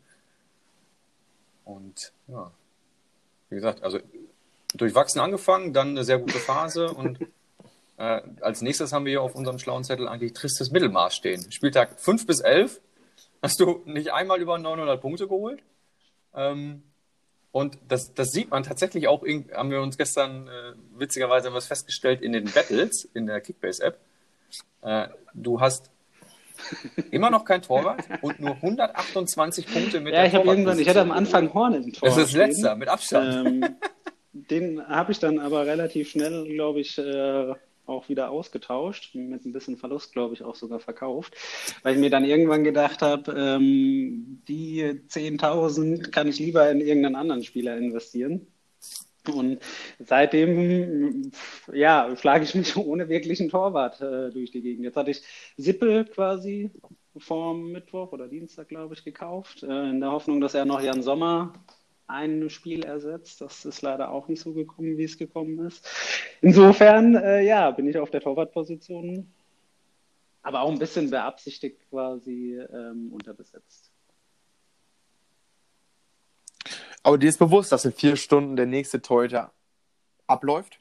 [1.66, 2.52] Und ja,
[3.50, 4.00] wie gesagt, also
[4.74, 7.20] durchwachsen angefangen, dann eine sehr gute Phase und
[7.98, 11.52] äh, als nächstes haben wir hier auf unserem schlauen Zettel eigentlich tristes Mittelmaß stehen.
[11.52, 12.80] Spieltag 5 bis 11
[13.42, 15.62] hast du nicht einmal über 900 Punkte geholt.
[16.34, 16.84] Ähm,
[17.52, 22.22] und das, das sieht man tatsächlich auch, haben wir uns gestern äh, witzigerweise was festgestellt
[22.22, 23.98] in den Battles in der Kickbase-App.
[24.82, 25.90] Äh, du hast
[27.12, 31.02] immer noch kein Torwart und nur 128 Punkte mit ja, der ich irgendwann, ich hatte
[31.02, 32.10] am Anfang Horn im Tor.
[32.10, 33.48] Das ist letzter, mit Abstand.
[33.48, 33.76] Ähm,
[34.32, 37.54] den habe ich dann aber relativ schnell, glaube ich, äh,
[37.90, 41.36] auch wieder ausgetauscht, mit ein bisschen Verlust, glaube ich, auch sogar verkauft,
[41.84, 47.16] weil ich mir dann irgendwann gedacht habe, ähm, die 10.000 kann ich lieber in irgendeinen
[47.16, 48.48] anderen Spieler investieren.
[49.28, 49.60] Und
[50.00, 51.32] seitdem,
[51.74, 54.86] ja, schlage ich mich ohne wirklichen Torwart äh, durch die Gegend.
[54.86, 55.22] Jetzt hatte ich
[55.58, 56.72] Sippel quasi
[57.18, 61.04] vor Mittwoch oder Dienstag, glaube ich, gekauft, äh, in der Hoffnung, dass er noch Jan
[61.04, 61.54] Sommer
[62.10, 63.40] ein Spiel ersetzt.
[63.42, 65.88] Das ist leider auch nicht so gekommen, wie es gekommen ist.
[66.42, 69.32] Insofern, äh, ja, bin ich auf der Torwartposition,
[70.42, 73.92] aber auch ein bisschen beabsichtigt quasi ähm, unterbesetzt.
[77.04, 79.52] Aber dir ist bewusst, dass in vier Stunden der nächste Torhüter
[80.28, 80.80] abläuft?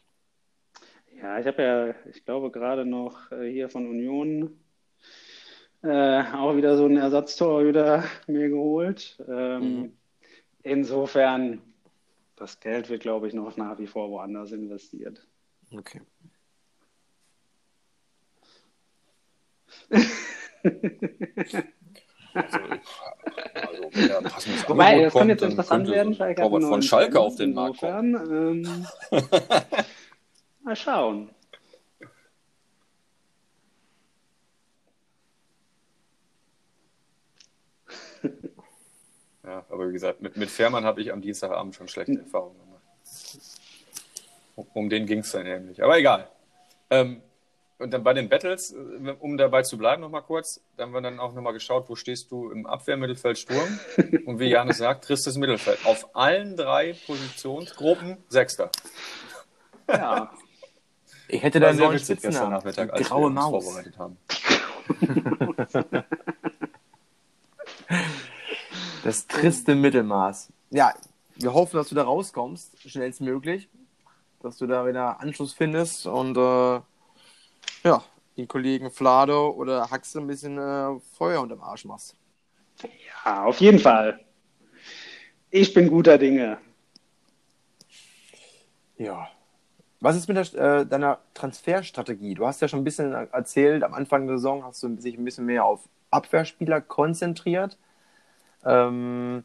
[1.20, 4.58] Ja, ich habe ja, ich glaube, gerade noch äh, hier von Union
[5.82, 9.22] äh, auch wieder so einen Ersatztorhüter mir geholt.
[9.28, 9.97] Ähm, mhm.
[10.68, 11.62] Insofern,
[12.36, 15.26] das Geld wird, glaube ich, noch nach wie vor woanders investiert.
[15.72, 16.02] Okay.
[22.34, 22.58] also,
[23.54, 26.12] also wenn passendes Wobei, das kann jetzt interessant werden.
[26.38, 28.14] Robert von Schalke auf den Markt kommen.
[28.62, 28.86] Ähm,
[30.62, 31.30] mal schauen.
[39.48, 42.20] Ja, aber wie gesagt, mit, mit Fährmann habe ich am Dienstagabend schon schlechte hm.
[42.20, 42.82] Erfahrungen gemacht.
[44.56, 45.82] Um, um den ging es dann nämlich.
[45.82, 46.28] Aber egal.
[46.90, 47.22] Ähm,
[47.78, 51.00] und dann bei den Battles, äh, um dabei zu bleiben, nochmal kurz, da haben wir
[51.00, 53.80] dann auch nochmal geschaut, wo stehst du im Abwehrmittelfeld Sturm?
[54.26, 55.78] Und wie Janis sagt, tristes Mittelfeld.
[55.86, 58.70] Auf allen drei Positionsgruppen Sechster.
[59.88, 60.30] Ja.
[61.28, 63.64] Ich hätte da einen neuen gestern Nachmittag, als graue wir uns Maus.
[63.64, 64.18] vorbereitet haben.
[69.08, 70.52] Das triste Mittelmaß.
[70.68, 70.92] Ja,
[71.36, 73.66] wir hoffen, dass du da rauskommst, schnellstmöglich.
[74.42, 76.80] Dass du da wieder Anschluss findest und äh,
[77.84, 78.04] ja,
[78.36, 82.16] den Kollegen Flado oder Haxe ein bisschen äh, Feuer unterm Arsch machst.
[83.24, 84.20] Ja, auf jeden Fall.
[85.48, 86.58] Ich bin guter Dinge.
[88.98, 89.26] Ja.
[90.00, 92.34] Was ist mit der, äh, deiner Transferstrategie?
[92.34, 95.24] Du hast ja schon ein bisschen erzählt, am Anfang der Saison hast du dich ein
[95.24, 97.78] bisschen mehr auf Abwehrspieler konzentriert.
[98.68, 99.44] Ähm,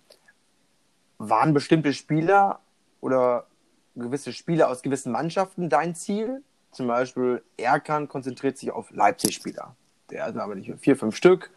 [1.18, 2.60] waren bestimmte Spieler
[3.00, 3.48] oder
[3.96, 6.44] gewisse Spieler aus gewissen Mannschaften dein Ziel?
[6.72, 9.76] Zum Beispiel Erkan konzentriert sich auf Leipzig-Spieler.
[10.10, 11.52] Der hat aber nicht vier, fünf Stück,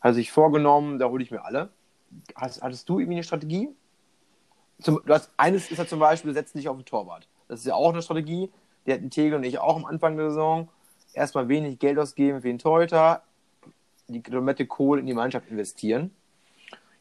[0.00, 1.70] hat sich vorgenommen, da hole ich mir alle.
[2.34, 3.68] Hast, hattest du irgendwie eine Strategie?
[4.80, 7.28] Zum, du hast, eines ist ja zum Beispiel, setzt dich auf den Torwart.
[7.48, 8.50] Das ist ja auch eine Strategie.
[8.86, 10.68] Die hatten Tegel und ich auch am Anfang der Saison.
[11.12, 13.22] Erstmal wenig Geld ausgeben für den Torhüter,
[14.08, 16.14] die Kilometer Kohle in die Mannschaft investieren.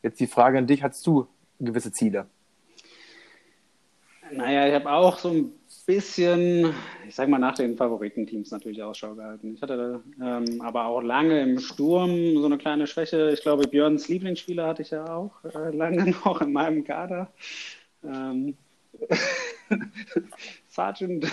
[0.01, 1.27] Jetzt die Frage an dich, hast du
[1.59, 2.27] gewisse Ziele?
[4.31, 5.51] Naja, ich habe auch so ein
[5.85, 6.73] bisschen,
[7.07, 9.55] ich sage mal, nach den Favoritenteams natürlich Ausschau gehalten.
[9.55, 13.31] Ich hatte ähm, aber auch lange im Sturm so eine kleine Schwäche.
[13.31, 17.31] Ich glaube, Björns Lieblingsspieler hatte ich ja auch äh, lange noch in meinem Kader.
[18.03, 18.55] Ähm,
[20.69, 21.27] Sergeant.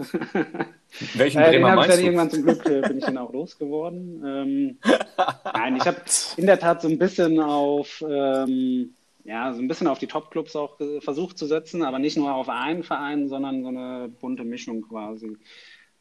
[1.14, 2.04] Welchen äh, den habe ich dann du?
[2.04, 4.22] irgendwann zum Glück äh, bin ich den auch losgeworden.
[4.24, 4.78] Ähm,
[5.54, 5.98] nein, ich habe
[6.36, 10.56] in der Tat so ein bisschen auf ähm, ja so ein bisschen auf die Top-Clubs
[10.56, 14.82] auch versucht zu setzen, aber nicht nur auf einen Verein, sondern so eine bunte Mischung
[14.82, 15.36] quasi.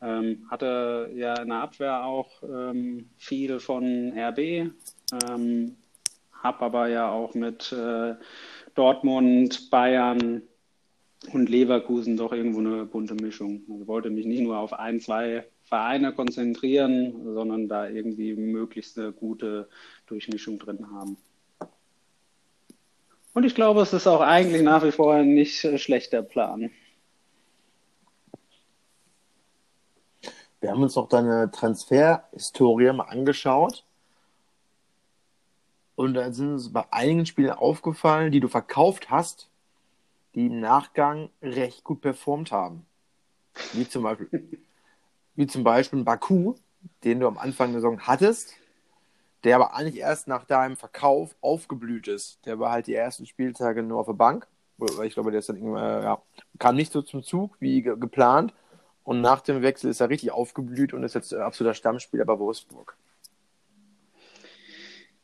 [0.02, 4.72] Ähm, hatte ja in der Abwehr auch ähm, viel von RB,
[5.30, 5.76] ähm,
[6.32, 8.16] habe aber ja auch mit äh,
[8.76, 10.44] Dortmund, Bayern
[11.34, 13.64] und Leverkusen doch irgendwo eine bunte Mischung.
[13.70, 19.12] Also wollte mich nicht nur auf ein, zwei Vereine konzentrieren, sondern da irgendwie möglichst eine
[19.12, 19.70] gute
[20.08, 21.18] Durchmischung drin haben.
[23.34, 26.72] Und ich glaube, es ist auch eigentlich nach wie vor ein nicht schlechter Plan.
[30.62, 33.86] Wir haben uns noch deine Transferhistorie mal angeschaut.
[35.96, 39.49] Und da sind uns bei einigen Spielen aufgefallen, die du verkauft hast,
[40.36, 42.86] die im Nachgang recht gut performt haben.
[43.74, 44.30] Wie zum Beispiel,
[45.36, 46.56] wie zum Beispiel Baku,
[47.04, 48.54] den du am Anfang der Saison hattest,
[49.44, 52.46] der aber eigentlich erst nach deinem Verkauf aufgeblüht ist.
[52.46, 54.48] Der war halt die ersten Spieltage nur auf der Bank.
[54.78, 56.22] Weil Ich glaube, der ist dann irgendwann, ja,
[56.58, 58.54] kam nicht so zum Zug wie ge geplant.
[59.04, 62.96] Und nach dem Wechsel ist er richtig aufgeblüht und ist jetzt absoluter Stammspieler bei Wolfsburg.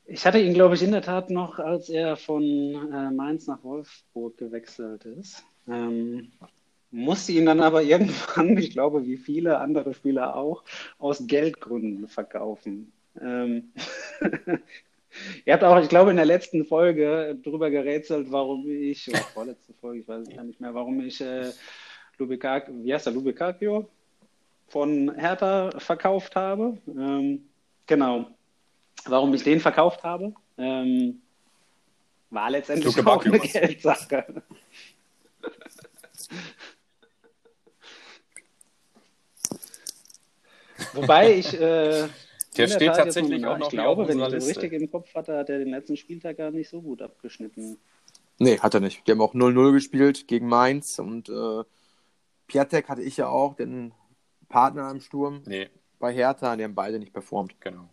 [0.08, 3.64] Ich hatte ihn, glaube ich, in der Tat noch, als er von äh, Mainz nach
[3.64, 5.44] Wolfsburg gewechselt ist.
[5.68, 6.32] Ähm,
[6.92, 10.64] musste ihn dann aber irgendwann, ich glaube, wie viele andere Spieler auch,
[11.00, 12.92] aus Geldgründen verkaufen.
[13.20, 13.74] Ähm,
[15.46, 19.74] Ihr habt auch, ich glaube, in der letzten Folge drüber gerätselt, warum ich, oder vorletzte
[19.74, 21.52] Folge, ich weiß es gar nicht mehr, warum ich äh,
[22.18, 23.88] Lubekak, wie heißt der, Lubekakio
[24.68, 26.78] von Hertha verkauft habe.
[26.88, 27.48] Ähm,
[27.86, 28.35] genau.
[29.08, 31.22] Warum ich den verkauft habe, ähm,
[32.30, 33.52] war letztendlich auch eine was?
[33.54, 34.44] Geldsache.
[40.94, 41.54] Wobei ich.
[41.54, 42.08] Äh,
[42.58, 44.62] Der steht Tat tatsächlich auch noch Ich glaube, wenn ich das Liste.
[44.64, 47.78] richtig im Kopf hatte, hat er den letzten Spieltag gar nicht so gut abgeschnitten.
[48.38, 49.06] Nee, hat er nicht.
[49.08, 51.64] Die haben auch 0-0 gespielt gegen Mainz und äh,
[52.48, 53.94] Piatek hatte ich ja auch, den
[54.50, 57.60] Partner im Sturm Nee, bei Hertha, die haben beide nicht performt.
[57.60, 57.90] genau.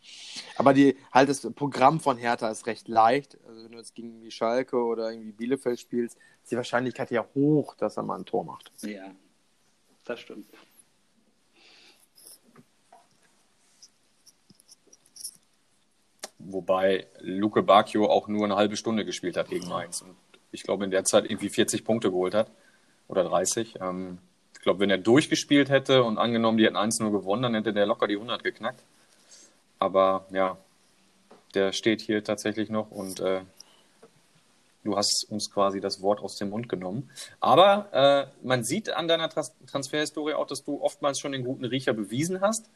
[0.56, 3.38] Aber die, halt das Programm von Hertha ist recht leicht.
[3.46, 7.26] Also wenn du jetzt gegen die Schalke oder irgendwie Bielefeld spielst, ist die Wahrscheinlichkeit ja
[7.34, 8.72] hoch, dass er mal ein Tor macht.
[8.82, 9.12] Ja,
[10.04, 10.46] das stimmt.
[16.38, 20.02] Wobei Luke Bacchio auch nur eine halbe Stunde gespielt hat gegen Mainz.
[20.02, 20.16] Und
[20.50, 22.50] ich glaube, in der Zeit irgendwie 40 Punkte geholt hat.
[23.08, 23.78] Oder 30.
[23.80, 24.18] Ähm,
[24.62, 27.84] ich glaube, wenn er durchgespielt hätte und angenommen, die hätten 1-0 gewonnen, dann hätte der
[27.84, 28.80] locker die 100 geknackt.
[29.80, 30.56] Aber ja,
[31.54, 33.40] der steht hier tatsächlich noch und äh,
[34.84, 37.10] du hast uns quasi das Wort aus dem Mund genommen.
[37.40, 41.64] Aber äh, man sieht an deiner Trans Transferhistorie auch, dass du oftmals schon den guten
[41.64, 42.70] Riecher bewiesen hast.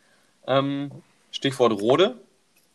[0.48, 0.90] Ähm,
[1.30, 2.16] Stichwort Rode,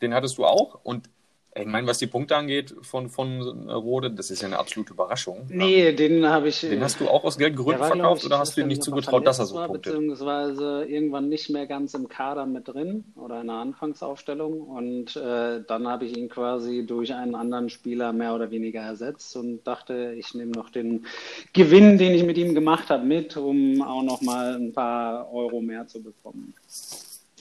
[0.01, 0.79] den hattest du auch.
[0.83, 1.09] Und
[1.53, 5.47] ich meine, was die Punkte angeht von, von Rode, das ist ja eine absolute Überraschung.
[5.49, 6.61] Nee, den habe ich.
[6.61, 9.27] Den hast du auch aus Geldgründen war, verkauft ich, oder hast du ihm nicht zugetraut,
[9.27, 9.93] dass er so war, punktet?
[9.93, 14.61] Beziehungsweise irgendwann nicht mehr ganz im Kader mit drin oder in der Anfangsaufstellung.
[14.61, 19.35] Und äh, dann habe ich ihn quasi durch einen anderen Spieler mehr oder weniger ersetzt
[19.35, 21.05] und dachte, ich nehme noch den
[21.51, 25.59] Gewinn, den ich mit ihm gemacht habe, mit, um auch noch mal ein paar Euro
[25.59, 26.53] mehr zu bekommen.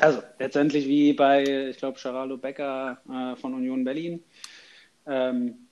[0.00, 4.22] Also letztendlich wie bei, ich glaube, Geraldo Becker äh, von Union Berlin.
[5.06, 5.66] Ähm,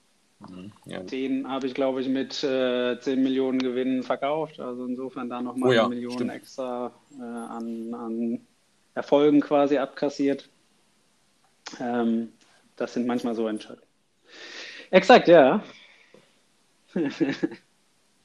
[0.85, 0.99] Ja.
[1.01, 4.59] den habe ich, glaube ich, mit äh, 10 Millionen Gewinnen verkauft.
[4.59, 6.31] Also insofern da nochmal Oh ja, eine Million stimmt.
[6.31, 8.47] extra äh, an, an
[8.93, 10.49] Erfolgen quasi abkassiert.
[11.79, 12.33] Ähm,
[12.75, 13.87] das sind manchmal so Entscheidungen.
[14.91, 15.63] Exakt, ja.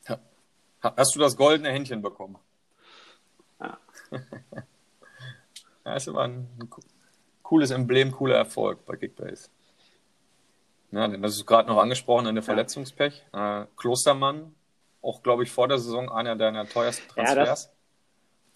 [0.08, 2.36] Ha- Hast du das goldene Händchen bekommen?
[3.60, 3.78] Ja.
[5.84, 6.82] ja, ist aber ein co-
[7.42, 9.48] cooles Emblem, cooler Erfolg bei Kickbase.
[10.90, 13.24] Ja, denn das ist gerade noch angesprochen, eine Verletzungspech.
[13.32, 14.54] Äh, Klostermann,
[15.02, 17.46] auch glaube ich vor der Saison einer deiner teuersten Ja, Transfers.
[17.66, 17.72] das-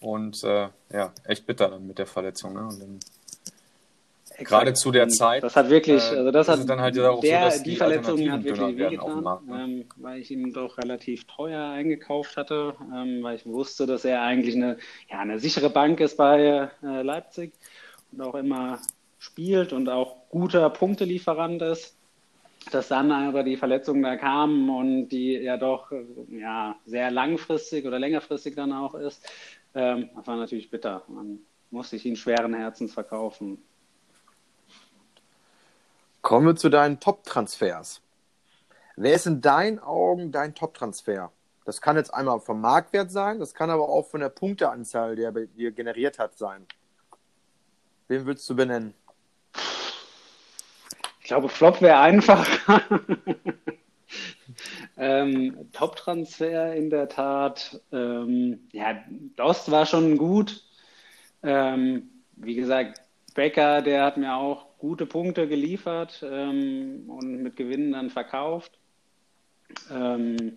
[0.00, 2.54] Und äh, ja, echt bitter dann mit der Verletzung.
[2.54, 2.60] Ne?
[2.66, 3.00] Und dann,
[4.38, 7.44] Gerade zu der Zeit, Das hat wirklich, äh, also das hat dann halt so, der,
[7.46, 9.40] dass die die Verletzung hat wirklich wehgetan, ne?
[9.50, 14.22] ähm, weil ich ihn doch relativ teuer eingekauft hatte, ähm, weil ich wusste, dass er
[14.22, 14.76] eigentlich eine,
[15.10, 17.52] ja, eine sichere Bank ist bei äh, Leipzig
[18.12, 18.78] und auch immer
[19.18, 21.96] spielt und auch guter Punktelieferant ist.
[22.70, 25.90] Dass dann aber die Verletzung da kam und die ja doch
[26.28, 29.26] ja, sehr langfristig oder längerfristig dann auch ist,
[29.74, 31.02] ähm, das war natürlich bitter.
[31.08, 31.38] Man
[31.70, 33.58] musste ich ihn schweren Herzens verkaufen.
[36.28, 38.02] Kommen wir zu deinen Top-Transfers.
[38.96, 41.32] Wer ist in deinen Augen dein Top-Transfer?
[41.64, 45.22] Das kann jetzt einmal vom Marktwert sein, das kann aber auch von der Punkteanzahl, die
[45.22, 46.66] er dir generiert hat, sein.
[48.08, 48.92] Wen würdest du benennen?
[51.20, 52.46] Ich glaube, Flop wäre einfach.
[54.98, 57.80] ähm, Top-Transfer in der Tat.
[57.90, 59.02] Ähm, ja,
[59.36, 60.62] Dost war schon gut.
[61.42, 63.00] Ähm, wie gesagt,
[63.38, 68.80] Becker, der hat mir auch gute Punkte geliefert ähm, und mit Gewinnen dann verkauft.
[69.92, 70.56] Ähm,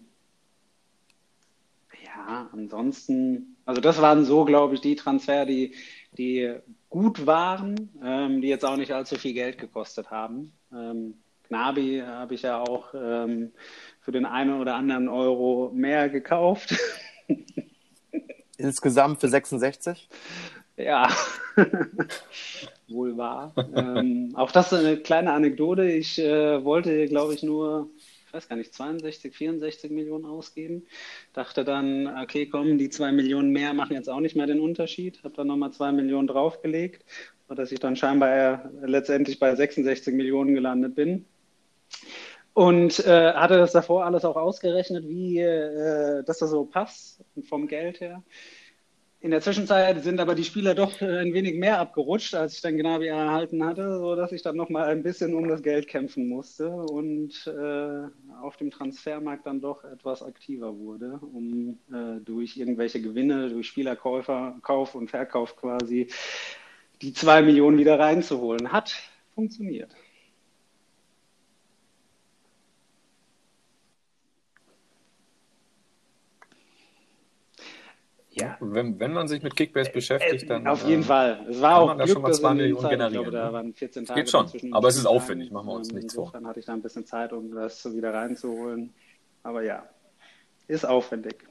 [2.04, 5.76] ja, ansonsten, also das waren so, glaube ich, die Transfer, die,
[6.13, 6.56] die
[6.89, 10.52] gut waren, ähm, die jetzt auch nicht allzu viel Geld gekostet haben.
[10.74, 11.13] Ähm,
[11.50, 13.52] Gnabi habe ich ja auch ähm,
[14.00, 16.74] für den einen oder anderen Euro mehr gekauft.
[18.58, 20.10] Insgesamt für 66?
[20.84, 21.10] Ja,
[22.88, 23.54] wohl wahr.
[23.76, 25.84] ähm, auch das ist eine kleine Anekdote.
[25.84, 27.89] Ich äh, wollte, glaube ich, nur,
[28.28, 30.86] ich weiß gar nicht, 62, 64 Millionen ausgeben.
[31.34, 35.24] Dachte dann, okay, komm, die zwei Millionen mehr machen jetzt auch nicht mehr den Unterschied.
[35.24, 37.06] Habe dann nochmal zwei Millionen draufgelegt,
[37.48, 41.26] sodass ich dann scheinbar äh, letztendlich bei 66 Millionen gelandet bin.
[42.54, 47.67] Und äh, hatte das davor alles auch ausgerechnet, wie äh, dass das so passt vom
[47.67, 48.24] Geld her.
[49.23, 52.62] In der Zwischenzeit sind aber die Spieler doch äh, ein wenig mehr abgerutscht, als ich
[52.62, 56.69] dann Gnabry erhalten hatte, sodass ich dann nochmal ein bisschen um das Geld kämpfen musste
[56.71, 63.49] und äh, auf dem Transfermarkt dann doch etwas aktiver wurde, um äh, durch irgendwelche Gewinne,
[63.49, 66.07] durch Spielerkäufer, Kauf und Verkauf quasi
[67.03, 68.71] die zwei Millionen wieder reinzuholen.
[68.71, 68.91] Hat
[69.36, 69.95] funktioniert.
[78.34, 78.58] Ja.
[78.62, 80.65] Wenn, wenn man sich mit Kickbase beschäftigt, dann.
[80.65, 81.46] Auf jeden äh, Fall.
[81.50, 83.26] Es war auch Glück, da schon mal zwei Millionen Zeit, generieren.
[83.26, 84.22] Ich glaube, da waren 14 Tage.
[84.22, 86.32] Geht schon, aber es ist aufwendig, machen wir uns nichts vor.
[86.32, 88.94] Dann hatte ich da ein bisschen Zeit, um das so wieder reinzuholen.
[89.44, 89.84] Aber ja,
[90.67, 91.46] ist aufwendig.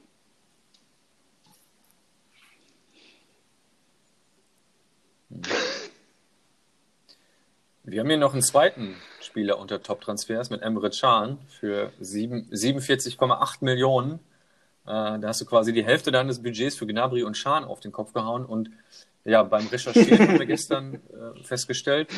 [7.83, 14.19] Wir haben hier noch einen zweiten Spieler unter Top-Transfers mit Emre Can für 47,8 Millionen.
[14.85, 17.91] Äh, da hast du quasi die Hälfte deines Budgets für Gnabry und Schan auf den
[17.91, 18.45] Kopf gehauen.
[18.45, 18.69] Und
[19.23, 22.09] ja, beim Recherchieren haben wir gestern äh, festgestellt,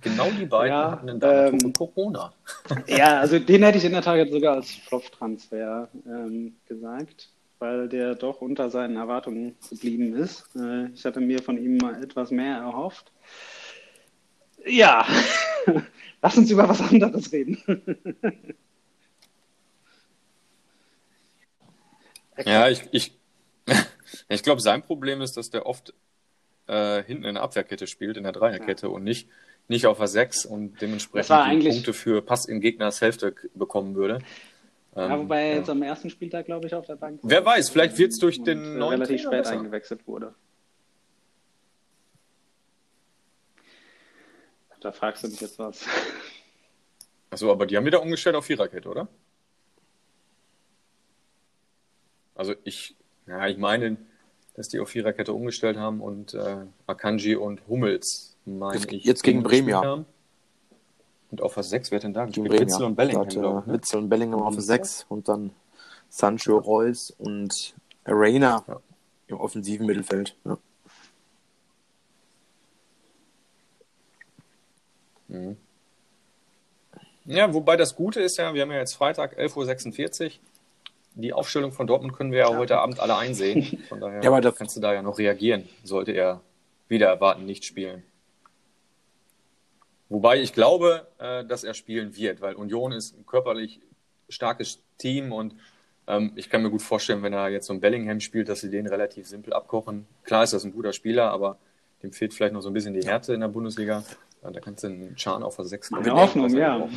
[0.00, 2.32] genau die beiden ja, hatten in deinem ähm, Corona.
[2.86, 7.88] Ja, also den hätte ich in der Tat jetzt sogar als Flop-Transfer ähm, gesagt, weil
[7.88, 10.44] der doch unter seinen Erwartungen geblieben ist.
[10.56, 13.12] Äh, ich hatte mir von ihm mal etwas mehr erhofft.
[14.66, 15.06] Ja,
[16.22, 17.58] lass uns über was anderes reden.
[22.44, 23.18] Ja, ich, ich,
[24.28, 25.94] ich glaube, sein Problem ist, dass der oft
[26.66, 28.92] äh, hinten in der Abwehrkette spielt, in der Dreierkette ja.
[28.92, 29.28] und nicht,
[29.68, 34.18] nicht auf der 6 und dementsprechend die Punkte für Pass in Gegners Hälfte bekommen würde.
[34.96, 37.70] Ja, ähm, wobei er jetzt am ersten Spieltag, glaube ich, auf der Bank Wer weiß,
[37.70, 39.52] vielleicht wird es durch den äh, neuen relativ spät besser.
[39.52, 40.34] eingewechselt wurde.
[44.80, 45.84] Da fragst du mich jetzt was.
[47.30, 49.08] Achso, aber die haben wieder umgestellt auf Viererkette, oder?
[52.40, 53.98] Also ich, ja, ich meine,
[54.54, 59.04] dass die auf Viererkette umgestellt haben und äh, Akanji und Hummels, meine jetzt, ich.
[59.04, 60.06] Jetzt gegen Bremen, ja.
[61.30, 62.50] Und auf was 6 wird denn da gespielt?
[62.58, 63.26] Witzel und Bellingham.
[63.26, 63.62] Hat, äh, ne?
[63.66, 65.50] Witzel und Bellingham auf 6 und dann
[66.08, 67.74] Sancho, Reus und
[68.04, 68.80] Arena ja.
[69.26, 70.34] im offensiven Mittelfeld.
[70.46, 70.58] Ja.
[75.28, 75.58] Mhm.
[77.26, 80.30] Ja, wobei das Gute ist ja, wir haben ja jetzt Freitag 11.46 Uhr
[81.14, 83.78] die Aufstellung von Dortmund können wir ja, heute Abend alle einsehen.
[83.88, 86.40] Von daher ja, aber da kannst du da ja noch reagieren, sollte er
[86.88, 88.02] wieder erwarten, nicht spielen.
[90.08, 93.80] Wobei ich glaube, äh, dass er spielen wird, weil Union ist ein körperlich
[94.28, 95.54] starkes Team und
[96.06, 98.70] ähm, ich kann mir gut vorstellen, wenn er jetzt so ein Bellingham spielt, dass sie
[98.70, 100.06] den relativ simpel abkochen.
[100.24, 101.58] Klar ist das ein guter Spieler, aber
[102.02, 104.04] dem fehlt vielleicht noch so ein bisschen die Härte in der Bundesliga.
[104.42, 106.88] Da kannst du einen Chan auf der 6 Meine Hoffnung, ja.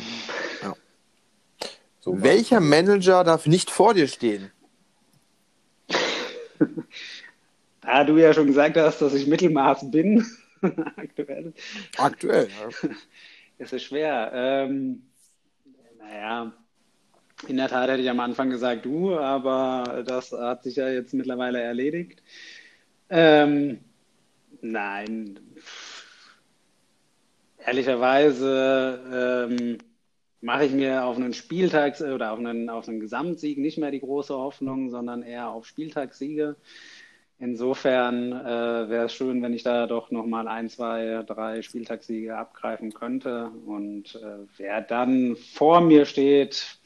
[0.62, 0.74] ja.
[2.04, 4.50] So Welcher Manager darf nicht vor dir stehen?
[7.80, 10.22] da du ja schon gesagt hast, dass ich Mittelmaß bin,
[10.96, 11.54] aktuell.
[11.96, 12.90] Aktuell, ja.
[13.58, 14.30] Ist es schwer.
[14.34, 15.04] Ähm,
[15.98, 16.52] naja,
[17.48, 21.14] in der Tat hätte ich am Anfang gesagt du, aber das hat sich ja jetzt
[21.14, 22.22] mittlerweile erledigt.
[23.08, 23.78] Ähm,
[24.60, 25.40] nein,
[27.64, 29.78] ehrlicherweise ähm,
[30.44, 34.00] mache ich mir auf einen Spieltags- oder auf einen, auf einen Gesamtsieg nicht mehr die
[34.00, 36.56] große Hoffnung, sondern eher auf Spieltagssiege.
[37.38, 42.92] insofern äh, wäre es schön, wenn ich da doch nochmal ein, zwei, drei Spieltagssiege abgreifen
[42.94, 43.50] könnte.
[43.66, 46.78] Und äh, wer dann vor mir steht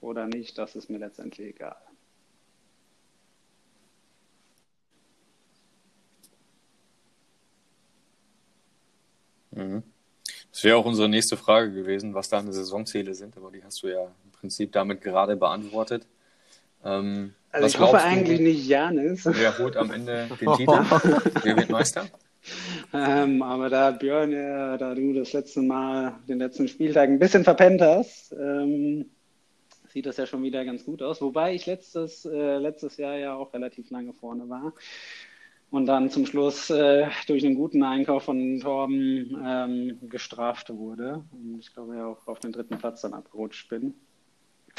[0.00, 1.76] oder nicht, das ist mir letztendlich egal.
[9.52, 9.95] Mhm.
[10.56, 13.88] Das wäre auch unsere nächste Frage gewesen, was deine Saisonziele sind, aber die hast du
[13.88, 16.06] ja im Prinzip damit gerade beantwortet.
[16.82, 19.26] Ähm, also ich hoffe eigentlich nicht Janis.
[19.26, 20.78] Wer holt am Ende den Titel?
[21.42, 22.06] Wer wird Meister?
[22.94, 27.44] Ähm, aber da Björn, ja, da du das letzte Mal den letzten Spieltag ein bisschen
[27.44, 29.10] verpennt hast, ähm,
[29.90, 31.20] sieht das ja schon wieder ganz gut aus.
[31.20, 34.72] Wobei ich letztes, äh, letztes Jahr ja auch relativ lange vorne war
[35.70, 41.24] und dann zum Schluss äh, durch einen guten Einkauf von Torben ähm, gestraft wurde.
[41.32, 43.94] Und ich glaube ja auch auf den dritten Platz dann abgerutscht bin.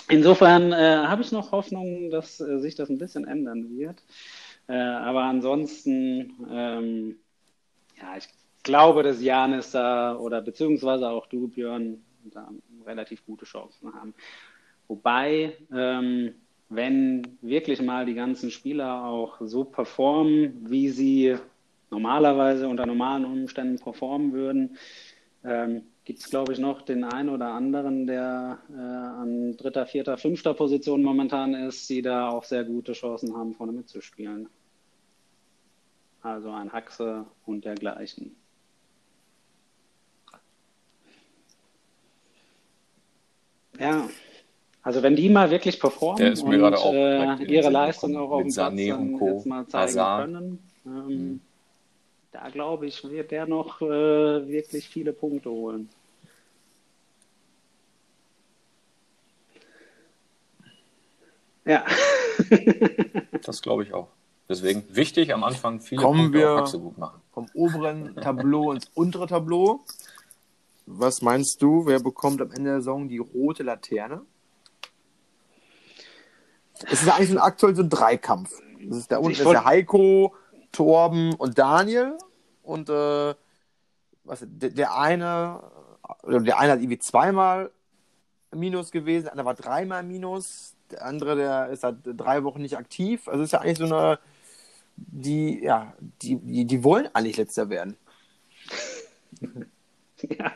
[0.10, 4.02] Insofern äh, habe ich noch Hoffnung, dass äh, sich das ein bisschen ändern wird.
[4.68, 7.16] Äh, aber ansonsten, ähm,
[8.00, 8.28] ja, ich
[8.64, 12.50] glaube, dass Janis da oder beziehungsweise auch du, Björn, da
[12.86, 14.14] relativ gute Chancen haben.
[14.88, 16.36] Wobei, ähm,
[16.70, 21.38] wenn wirklich mal die ganzen Spieler auch so performen, wie sie
[21.90, 24.78] normalerweise unter normalen Umständen performen würden,
[25.44, 30.18] ähm, gibt es, glaube ich, noch den einen oder anderen, der äh, an dritter, vierter,
[30.18, 34.50] fünfter Position momentan ist, die da auch sehr gute Chancen haben, vorne mitzuspielen.
[36.22, 38.36] Also ein Haxe und dergleichen.
[43.80, 44.10] Ja,
[44.88, 46.54] also wenn die mal wirklich performen und
[46.94, 50.26] äh, ihre Leistung auch auf dem Platz dann jetzt mal zeigen Hazard.
[50.26, 51.42] können, ähm, mhm.
[52.32, 55.90] da glaube ich, wird der noch äh, wirklich viele Punkte holen.
[61.66, 61.84] Ja.
[63.44, 64.08] das glaube ich auch.
[64.48, 67.22] Deswegen wichtig am Anfang viele Kommen Punkte wir auf gut machen.
[67.34, 69.84] Vom oberen Tableau ins untere Tableau.
[70.86, 74.22] Was meinst du, wer bekommt am Ende der Saison die rote Laterne?
[76.86, 78.52] Es ist eigentlich so ein, aktuell so ein Dreikampf.
[78.88, 80.36] Das ist da unten ist der Heiko,
[80.72, 82.18] Torben und Daniel.
[82.64, 83.34] Und äh,
[84.24, 85.62] was, der, der eine,
[86.26, 87.72] der eine hat irgendwie zweimal
[88.54, 92.78] Minus gewesen, der andere war dreimal Minus, der andere, der ist seit drei Wochen nicht
[92.78, 93.28] aktiv.
[93.28, 94.20] Also ist ja eigentlich so eine,
[94.96, 97.98] die, ja, die, die, die wollen eigentlich letzter werden.
[100.22, 100.52] ja,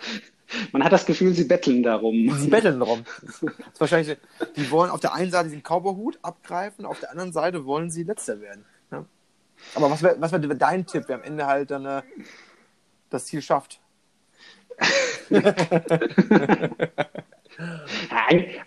[0.72, 2.36] man hat das Gefühl, sie betteln darum.
[2.38, 3.04] Sie betteln darum.
[3.78, 4.18] Wahrscheinlich,
[4.56, 8.04] die wollen auf der einen Seite den Cowboyhut abgreifen, auf der anderen Seite wollen sie
[8.04, 8.66] letzter werden.
[8.92, 9.06] Ja?
[9.76, 12.02] Aber was wäre was wär dein Tipp, wer am Ende halt dann äh,
[13.10, 13.80] das Ziel schafft?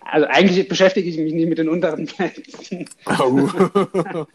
[0.04, 2.88] also eigentlich beschäftige ich mich nicht mit den unteren Plätzen.
[3.18, 3.40] Oh.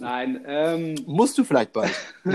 [0.00, 0.44] Nein.
[0.46, 1.94] Ähm, Musst du vielleicht bald.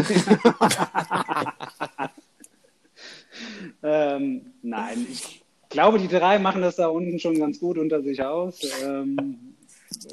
[3.84, 8.22] ähm, nein, ich glaube, die drei machen das da unten schon ganz gut unter sich
[8.22, 8.62] aus.
[8.84, 9.56] Ähm,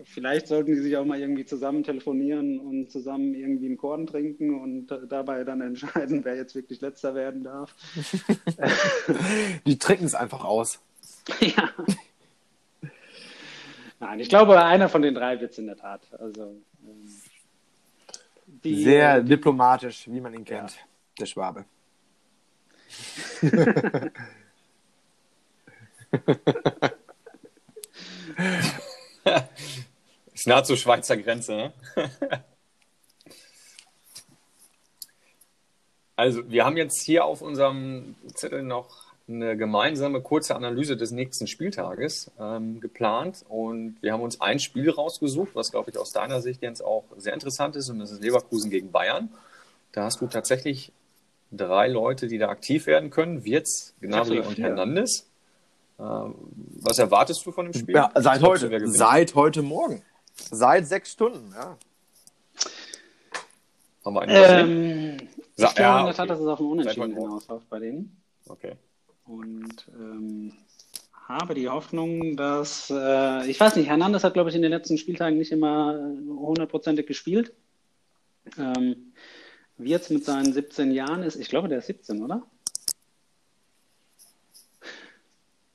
[0.05, 4.61] vielleicht sollten die sich auch mal irgendwie zusammen telefonieren und zusammen irgendwie einen Korn trinken
[4.61, 7.75] und dabei dann entscheiden, wer jetzt wirklich letzter werden darf.
[9.67, 10.81] die trinken es einfach aus.
[11.41, 11.71] ja.
[13.99, 16.03] Nein, ich glaube, einer von den drei wird es in der Tat.
[16.19, 16.55] Also,
[16.87, 17.07] ähm,
[18.47, 20.81] die, Sehr diplomatisch, wie man ihn kennt, ja.
[21.21, 21.65] der Schwabe.
[30.35, 31.73] ist nah zur Schweizer Grenze, ne?
[36.17, 41.49] also, wir haben jetzt hier auf unserem Zettel noch eine gemeinsame kurze Analyse des nächsten
[41.49, 46.41] Spieltages ähm, geplant und wir haben uns ein Spiel rausgesucht, was, glaube ich, aus deiner
[46.41, 49.31] Sicht, Jens, auch sehr interessant ist und das ist Leverkusen gegen Bayern.
[49.93, 50.93] Da hast du tatsächlich
[51.51, 55.27] drei Leute, die da aktiv werden können, Wirtz, Gnabry und Hernandez.
[55.99, 56.35] Ähm,
[56.81, 57.95] was erwartest du von dem Spiel?
[57.95, 60.03] Ja, seit heute, seit heute Morgen.
[60.35, 61.79] Seit sechs Stunden, ja.
[64.05, 67.15] Haben wir einen ähm, Ich glaube ja, in der Tat, dass es auf ein Unentschieden
[67.15, 68.21] hinausläuft bei denen.
[68.47, 68.75] Okay.
[69.25, 70.53] Und ähm,
[71.27, 74.99] habe die Hoffnung, dass, äh, ich weiß nicht, Hernandez hat, glaube ich, in den letzten
[74.99, 77.53] Spieltagen nicht immer hundertprozentig gespielt.
[78.59, 79.06] Ähm,
[79.79, 82.43] wie jetzt mit seinen 17 Jahren ist, ich glaube, der ist 17, oder?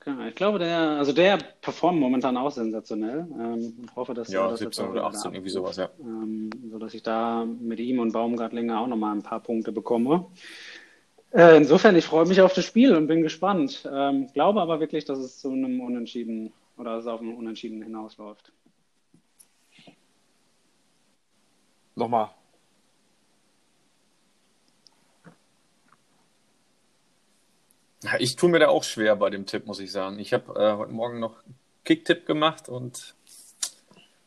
[0.05, 3.27] Ja, ich glaube, der, also der performt momentan auch sensationell.
[3.39, 5.89] Ähm, und hoffe, dass ja, er das 17 oder 18, irgendwie sowas, ja.
[5.99, 10.25] Ähm, sodass ich da mit ihm und Baumgartlinger auch nochmal ein paar Punkte bekomme.
[11.31, 13.87] Äh, insofern, ich freue mich auf das Spiel und bin gespannt.
[13.91, 17.83] Ähm, glaube aber wirklich, dass es zu einem Unentschieden oder dass es auf einem Unentschieden
[17.83, 18.51] hinausläuft.
[22.01, 22.29] nochmal.
[28.19, 30.17] Ich tue mir da auch schwer bei dem Tipp, muss ich sagen.
[30.17, 31.35] Ich habe äh, heute Morgen noch
[31.85, 33.15] Kick-Tipp gemacht und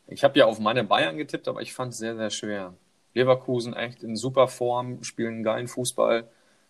[0.07, 2.73] ich habe ja auf meine Bayern getippt, aber ich fand es sehr, sehr schwer.
[3.13, 6.29] Leverkusen echt in super Form, spielen geilen Fußball.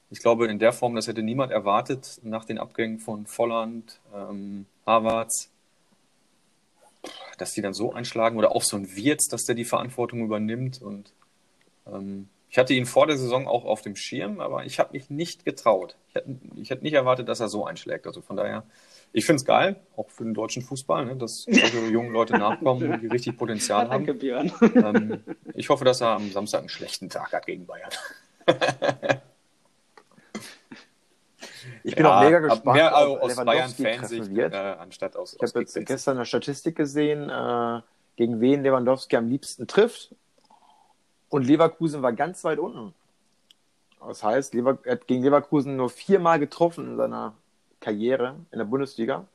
[0.10, 4.66] Ich glaube, in der Form, das hätte niemand erwartet nach den Abgängen von Volland, ähm,
[4.86, 5.50] Havertz,
[7.38, 10.82] dass die dann so einschlagen oder auch so ein Wirtz, dass der die Verantwortung übernimmt.
[10.82, 11.12] Und
[11.88, 15.10] ähm, ich hatte ihn vor der Saison auch auf dem Schirm, aber ich habe mich
[15.10, 15.98] nicht getraut.
[16.08, 18.08] Ich hätte, ich hätte nicht erwartet, dass er so einschlägt.
[18.08, 18.64] Also von daher,
[19.12, 23.02] ich finde es geil, auch für den deutschen Fußball, ne, dass solche jungen Leute nachkommen,
[23.02, 24.06] die richtig Potenzial haben.
[24.06, 24.54] Danke, Björn.
[24.74, 25.22] Ähm,
[25.54, 27.90] ich hoffe, dass er am Samstag einen schlechten Tag hat gegen Bayern.
[31.84, 34.54] Ich bin auch mega gespannt, mehr ob aus Bayern-Fansicht wird.
[34.54, 37.82] äh, anstatt aus, Ich habe jetzt gestern eine Statistik gesehen, äh,
[38.16, 40.16] gegen wen Lewandowski am liebsten trifft.
[41.30, 42.94] Und Leverkusen war ganz weit unten.
[44.00, 47.34] Das heißt, Lever er hat gegen Leverkusen nur viermal getroffen in seiner
[47.80, 49.26] Karriere in der Bundesliga.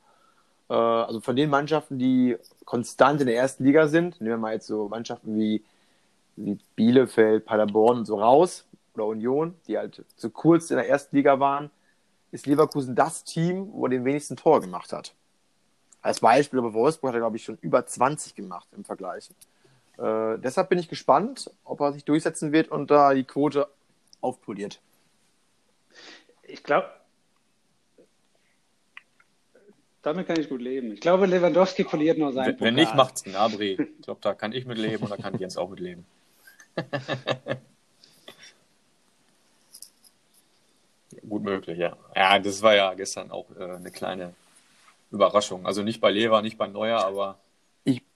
[0.68, 4.54] Äh, also von den Mannschaften, die konstant in der ersten Liga sind, nehmen wir mal
[4.54, 5.64] jetzt so Mannschaften wie,
[6.36, 8.64] wie Bielefeld, Paderborn und so raus,
[8.94, 11.70] oder Union, die halt so kurz in der ersten Liga waren,
[12.32, 15.14] ist Leverkusen das Team, wo er den wenigsten Tor gemacht hat.
[16.02, 19.30] Als Beispiel, aber Wolfsburg hat er, glaube ich, schon über 20 gemacht im Vergleich.
[20.00, 23.68] Äh, deshalb bin ich gespannt, ob er sich durchsetzen wird und da die Quote
[24.20, 24.80] aufpoliert.
[26.42, 26.88] Ich glaube,
[30.02, 30.92] damit kann ich gut leben.
[30.92, 33.72] Ich glaube, Lewandowski verliert nur seinen Wenn, wenn nicht, macht's Gnabry.
[33.98, 36.06] Ich glaube, da kann ich mit leben und da kann Jens auch mit leben.
[41.28, 41.96] Gut möglich, ja.
[42.16, 44.32] Ja, das war ja gestern auch äh, eine kleine
[45.10, 45.66] Überraschung.
[45.66, 47.38] Also nicht bei Lever, nicht bei Neuer, aber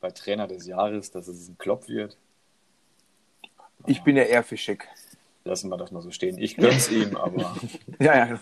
[0.05, 2.19] bei Trainer des Jahres, dass es ein Klopp wird.
[3.87, 4.87] Ich bin ja eher für schick.
[5.45, 6.37] Lassen wir das mal so stehen.
[6.37, 7.57] Ich gönn's ihm, aber
[7.99, 8.41] Ja, ja.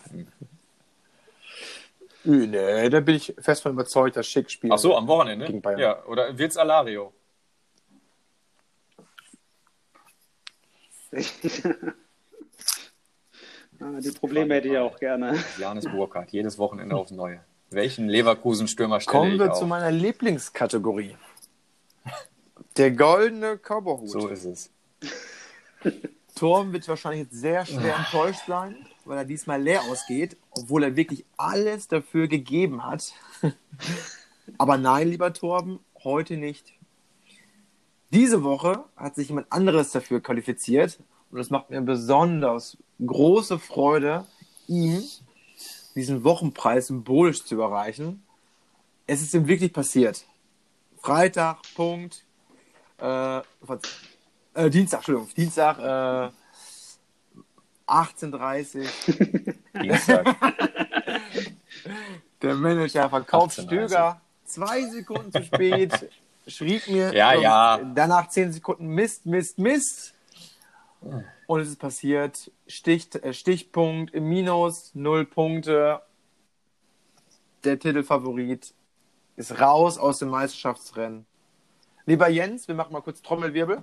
[2.25, 4.73] Nee, da bin ich fest von überzeugt, dass Schick spielt.
[4.73, 5.47] ach so, am Wochenende.
[5.47, 5.79] Gegen Bayern.
[5.79, 7.13] Ja, oder wird's Alario?
[13.85, 15.43] Ah, die Probleme hätte ich auch gerne.
[15.59, 17.41] Janis Burkhardt, jedes Wochenende aufs Neue.
[17.71, 19.59] Welchen Leverkusen-Stürmer stelle Kommen ich wir auf?
[19.59, 21.17] zu meiner Lieblingskategorie.
[22.77, 24.09] Der goldene Cowboyhut.
[24.09, 24.71] So ist es.
[26.35, 30.97] Torben wird wahrscheinlich jetzt sehr schwer enttäuscht sein, weil er diesmal leer ausgeht, obwohl er
[30.97, 33.13] wirklich alles dafür gegeben hat.
[34.59, 36.73] Aber nein, lieber Torben, heute nicht.
[38.11, 40.99] Diese Woche hat sich jemand anderes dafür qualifiziert
[41.31, 44.27] und es macht mir besonders große Freude,
[44.67, 45.03] ihm
[45.95, 48.23] diesen Wochenpreis symbolisch zu überreichen.
[49.07, 50.27] Es ist ihm wirklich passiert.
[50.99, 52.25] Freitag, Punkt.
[53.03, 53.39] Äh,
[54.55, 56.31] äh, Dienstag, Entschuldigung, Dienstag, äh,
[57.87, 60.37] 18.30 Dienstag.
[62.43, 63.63] Der Manager verkauft 18:30.
[63.65, 66.11] Stöger zwei Sekunden zu spät,
[66.47, 67.81] schrieb mir Ja, ja.
[67.95, 70.15] danach zehn Sekunden Mist, Mist, Mist.
[71.47, 72.53] Und es ist passiert.
[72.69, 76.01] Stich, äh, Stichpunkt im Minus, null Punkte.
[77.65, 78.75] Der Titelfavorit
[79.37, 81.27] ist raus aus dem Meisterschaftsrennen.
[82.05, 83.83] Lieber Jens, wir machen mal kurz Trommelwirbel.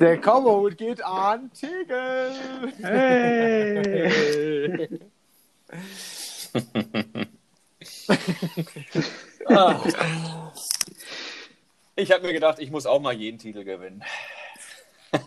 [0.00, 2.32] Der Cowboy geht an Tegel.
[2.82, 4.88] Hey!
[11.98, 14.04] Ich habe mir gedacht, ich muss auch mal jeden Titel gewinnen.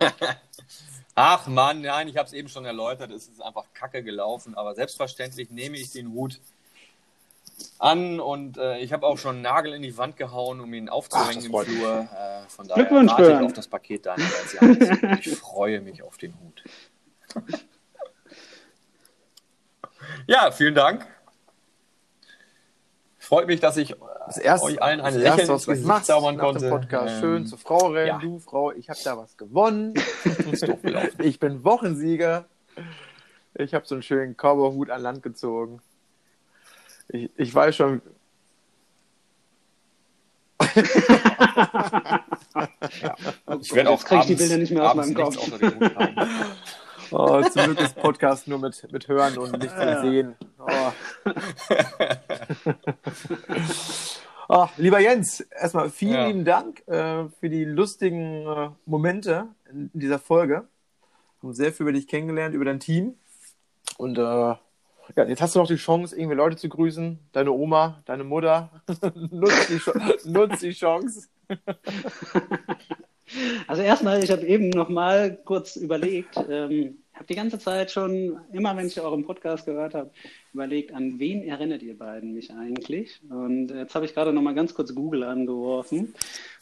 [1.14, 4.74] Ach Mann, nein, ich habe es eben schon erläutert, es ist einfach kacke gelaufen, aber
[4.74, 6.38] selbstverständlich nehme ich den Hut
[7.78, 10.88] an und äh, ich habe auch schon einen Nagel in die Wand gehauen, um ihn
[10.88, 11.50] aufzuhängen im.
[11.50, 12.08] Flur.
[12.12, 14.56] Äh, von daher Glückwunsch, warte ich auf das Paket Janis.
[15.20, 16.62] Ich freue mich auf den Hut.
[20.26, 21.06] Ja, vielen Dank.
[23.18, 23.94] Freut mich, dass ich
[24.26, 26.62] Das erste, euch allen ein Lächeln ins Gesicht zaubern konnte.
[26.64, 27.14] dem Podcast.
[27.14, 28.08] Ähm, Schön zur Frau rennen.
[28.08, 28.18] ja.
[28.18, 29.94] Du, Frau, ich habe da was gewonnen.
[31.18, 32.46] Ich bin Wochensieger.
[33.54, 35.80] Ich habe so einen schönen Cowboyhut an Land gezogen.
[37.12, 38.02] Ich, ich weiß schon.
[43.60, 45.36] Ich werde auch Jetzt krieg ich die Bilder nicht mehr aus meinem Kopf.
[47.12, 50.36] Oh, zum Glück ist Podcast nur mit, mit Hören und nicht mit Sehen.
[50.60, 50.92] Oh.
[54.48, 56.26] Ah, lieber Jens, erstmal vielen Ja.
[56.26, 60.68] lieben Dank äh, für die lustigen äh, Momente in dieser Folge.
[61.40, 63.14] Wir haben sehr viel über dich kennengelernt, über dein Team.
[63.96, 64.54] Und äh,
[65.16, 67.18] ja, jetzt hast du noch die Chance, irgendwie Leute zu grüßen.
[67.32, 68.70] Deine Oma, deine Mutter.
[69.30, 69.80] nutz, die,
[70.30, 71.28] nutz die Chance.
[73.68, 78.40] Also erstmal, ich habe eben noch mal kurz überlegt, ähm, habe die ganze Zeit schon,
[78.52, 80.10] immer wenn ich euren Podcast gehört habe,
[80.52, 83.20] überlegt, an wen erinnert ihr beiden mich eigentlich?
[83.30, 86.14] Und jetzt habe ich gerade noch mal ganz kurz Google angeworfen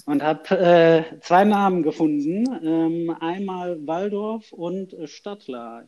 [0.05, 2.45] und habe äh, zwei Namen gefunden.
[2.63, 5.87] Ähm, einmal Waldorf und Stadtler.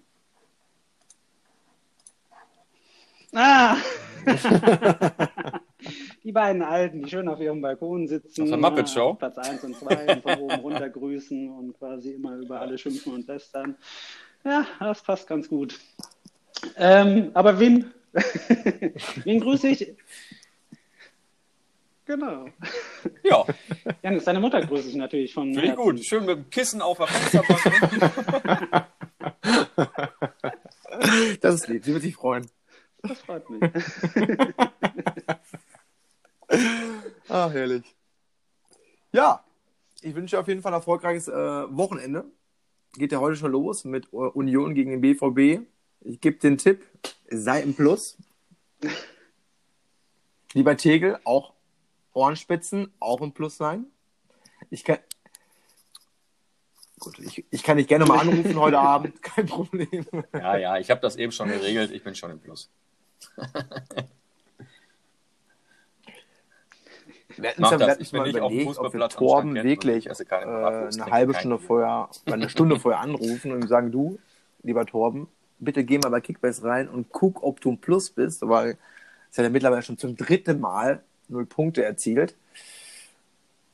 [3.35, 3.77] Ah!
[6.25, 8.43] die beiden Alten, die schön auf ihrem Balkon sitzen.
[8.43, 9.15] Aus der Muppet Show.
[9.15, 13.15] Platz 1 und 2 und von oben runter grüßen und quasi immer über alle schimpfen
[13.15, 13.77] und lästern.
[14.45, 15.79] Ja, das passt ganz gut.
[16.77, 17.93] Ähm, aber wen,
[19.25, 19.95] wen grüße ich?
[22.05, 22.47] Genau.
[23.23, 23.45] Ja.
[24.03, 25.55] Janis, deine Mutter grüße ich natürlich von.
[25.55, 26.05] Finde ich gut.
[26.05, 28.87] Schön mit dem Kissen auf der Fensterbank.
[31.41, 31.85] das ist lieb.
[31.85, 32.51] Sie wird sich freuen.
[33.03, 33.63] Das freut mich.
[37.29, 37.97] ah, herrlich.
[39.13, 39.45] Ja,
[40.03, 42.25] ich wünsche auf jeden Fall ein erfolgreiches äh, Wochenende.
[42.95, 45.67] Geht ja heute schon los mit Union gegen den BVB.
[46.01, 46.87] Ich gebe den Tipp,
[47.29, 48.17] sei im Plus.
[50.53, 51.53] Lieber Tegel, auch
[52.13, 53.87] Ohrenspitzen, auch im Plus sein.
[54.71, 54.99] Ich kann,
[57.01, 60.05] Gut, ich, ich kann dich gerne mal anrufen heute Abend, kein Problem.
[60.35, 62.71] Ja, ja, ich habe das eben schon geregelt, ich bin schon im Plus.
[67.37, 71.59] Wir hatten uns ja ich mal überlegt, ob wir Torben wirklich äh, eine halbe Stunde
[71.59, 74.19] vorher, eine Stunde vorher anrufen und sagen, du,
[74.63, 78.47] lieber Torben, bitte geh mal bei Kickbase rein und guck, ob du ein Plus bist,
[78.47, 78.77] weil
[79.31, 82.35] es hat ja mittlerweile schon zum dritten Mal null Punkte erzielt.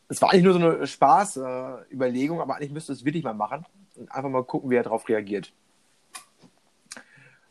[0.08, 3.64] Es war eigentlich nur so eine Spaß-Überlegung, aber eigentlich müsste es wirklich mal machen
[3.96, 5.52] und einfach mal gucken, wie er darauf reagiert.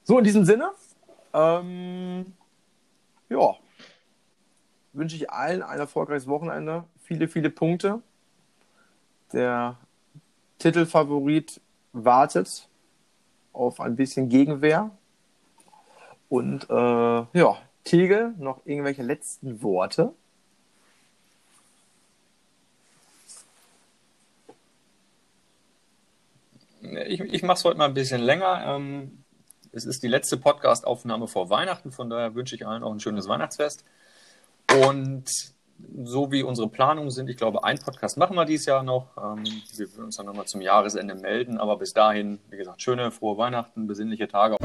[0.03, 0.71] So, in diesem Sinne,
[1.35, 2.33] ähm,
[3.29, 3.55] ja,
[4.93, 8.01] wünsche ich allen ein erfolgreiches Wochenende, viele, viele Punkte.
[9.33, 9.77] Der
[10.59, 11.59] Titelfavorit
[11.91, 12.69] wartet
[13.51, 14.91] auf ein bisschen Gegenwehr.
[16.29, 20.13] Und äh, ja, Tegel, noch irgendwelche letzten Worte?
[27.07, 28.63] Ich, ich mache es heute mal ein bisschen länger.
[28.65, 29.24] Ähm,
[29.75, 33.27] es ist die letzte Podcast-Aufnahme vor Weihnachten, von daher wünsche ich allen auch ein schönes
[33.27, 33.83] Weihnachtsfest.
[34.81, 35.25] Und
[36.05, 39.09] so wie unsere Planungen sind, ich glaube, ein Podcast machen wir dieses Jahr noch.
[39.17, 39.43] Ähm,
[39.75, 41.57] wir würden uns dann nochmal zum Jahresende melden.
[41.57, 44.55] Aber bis dahin, wie gesagt, schöne, frohe Weihnachten, besinnliche Tage.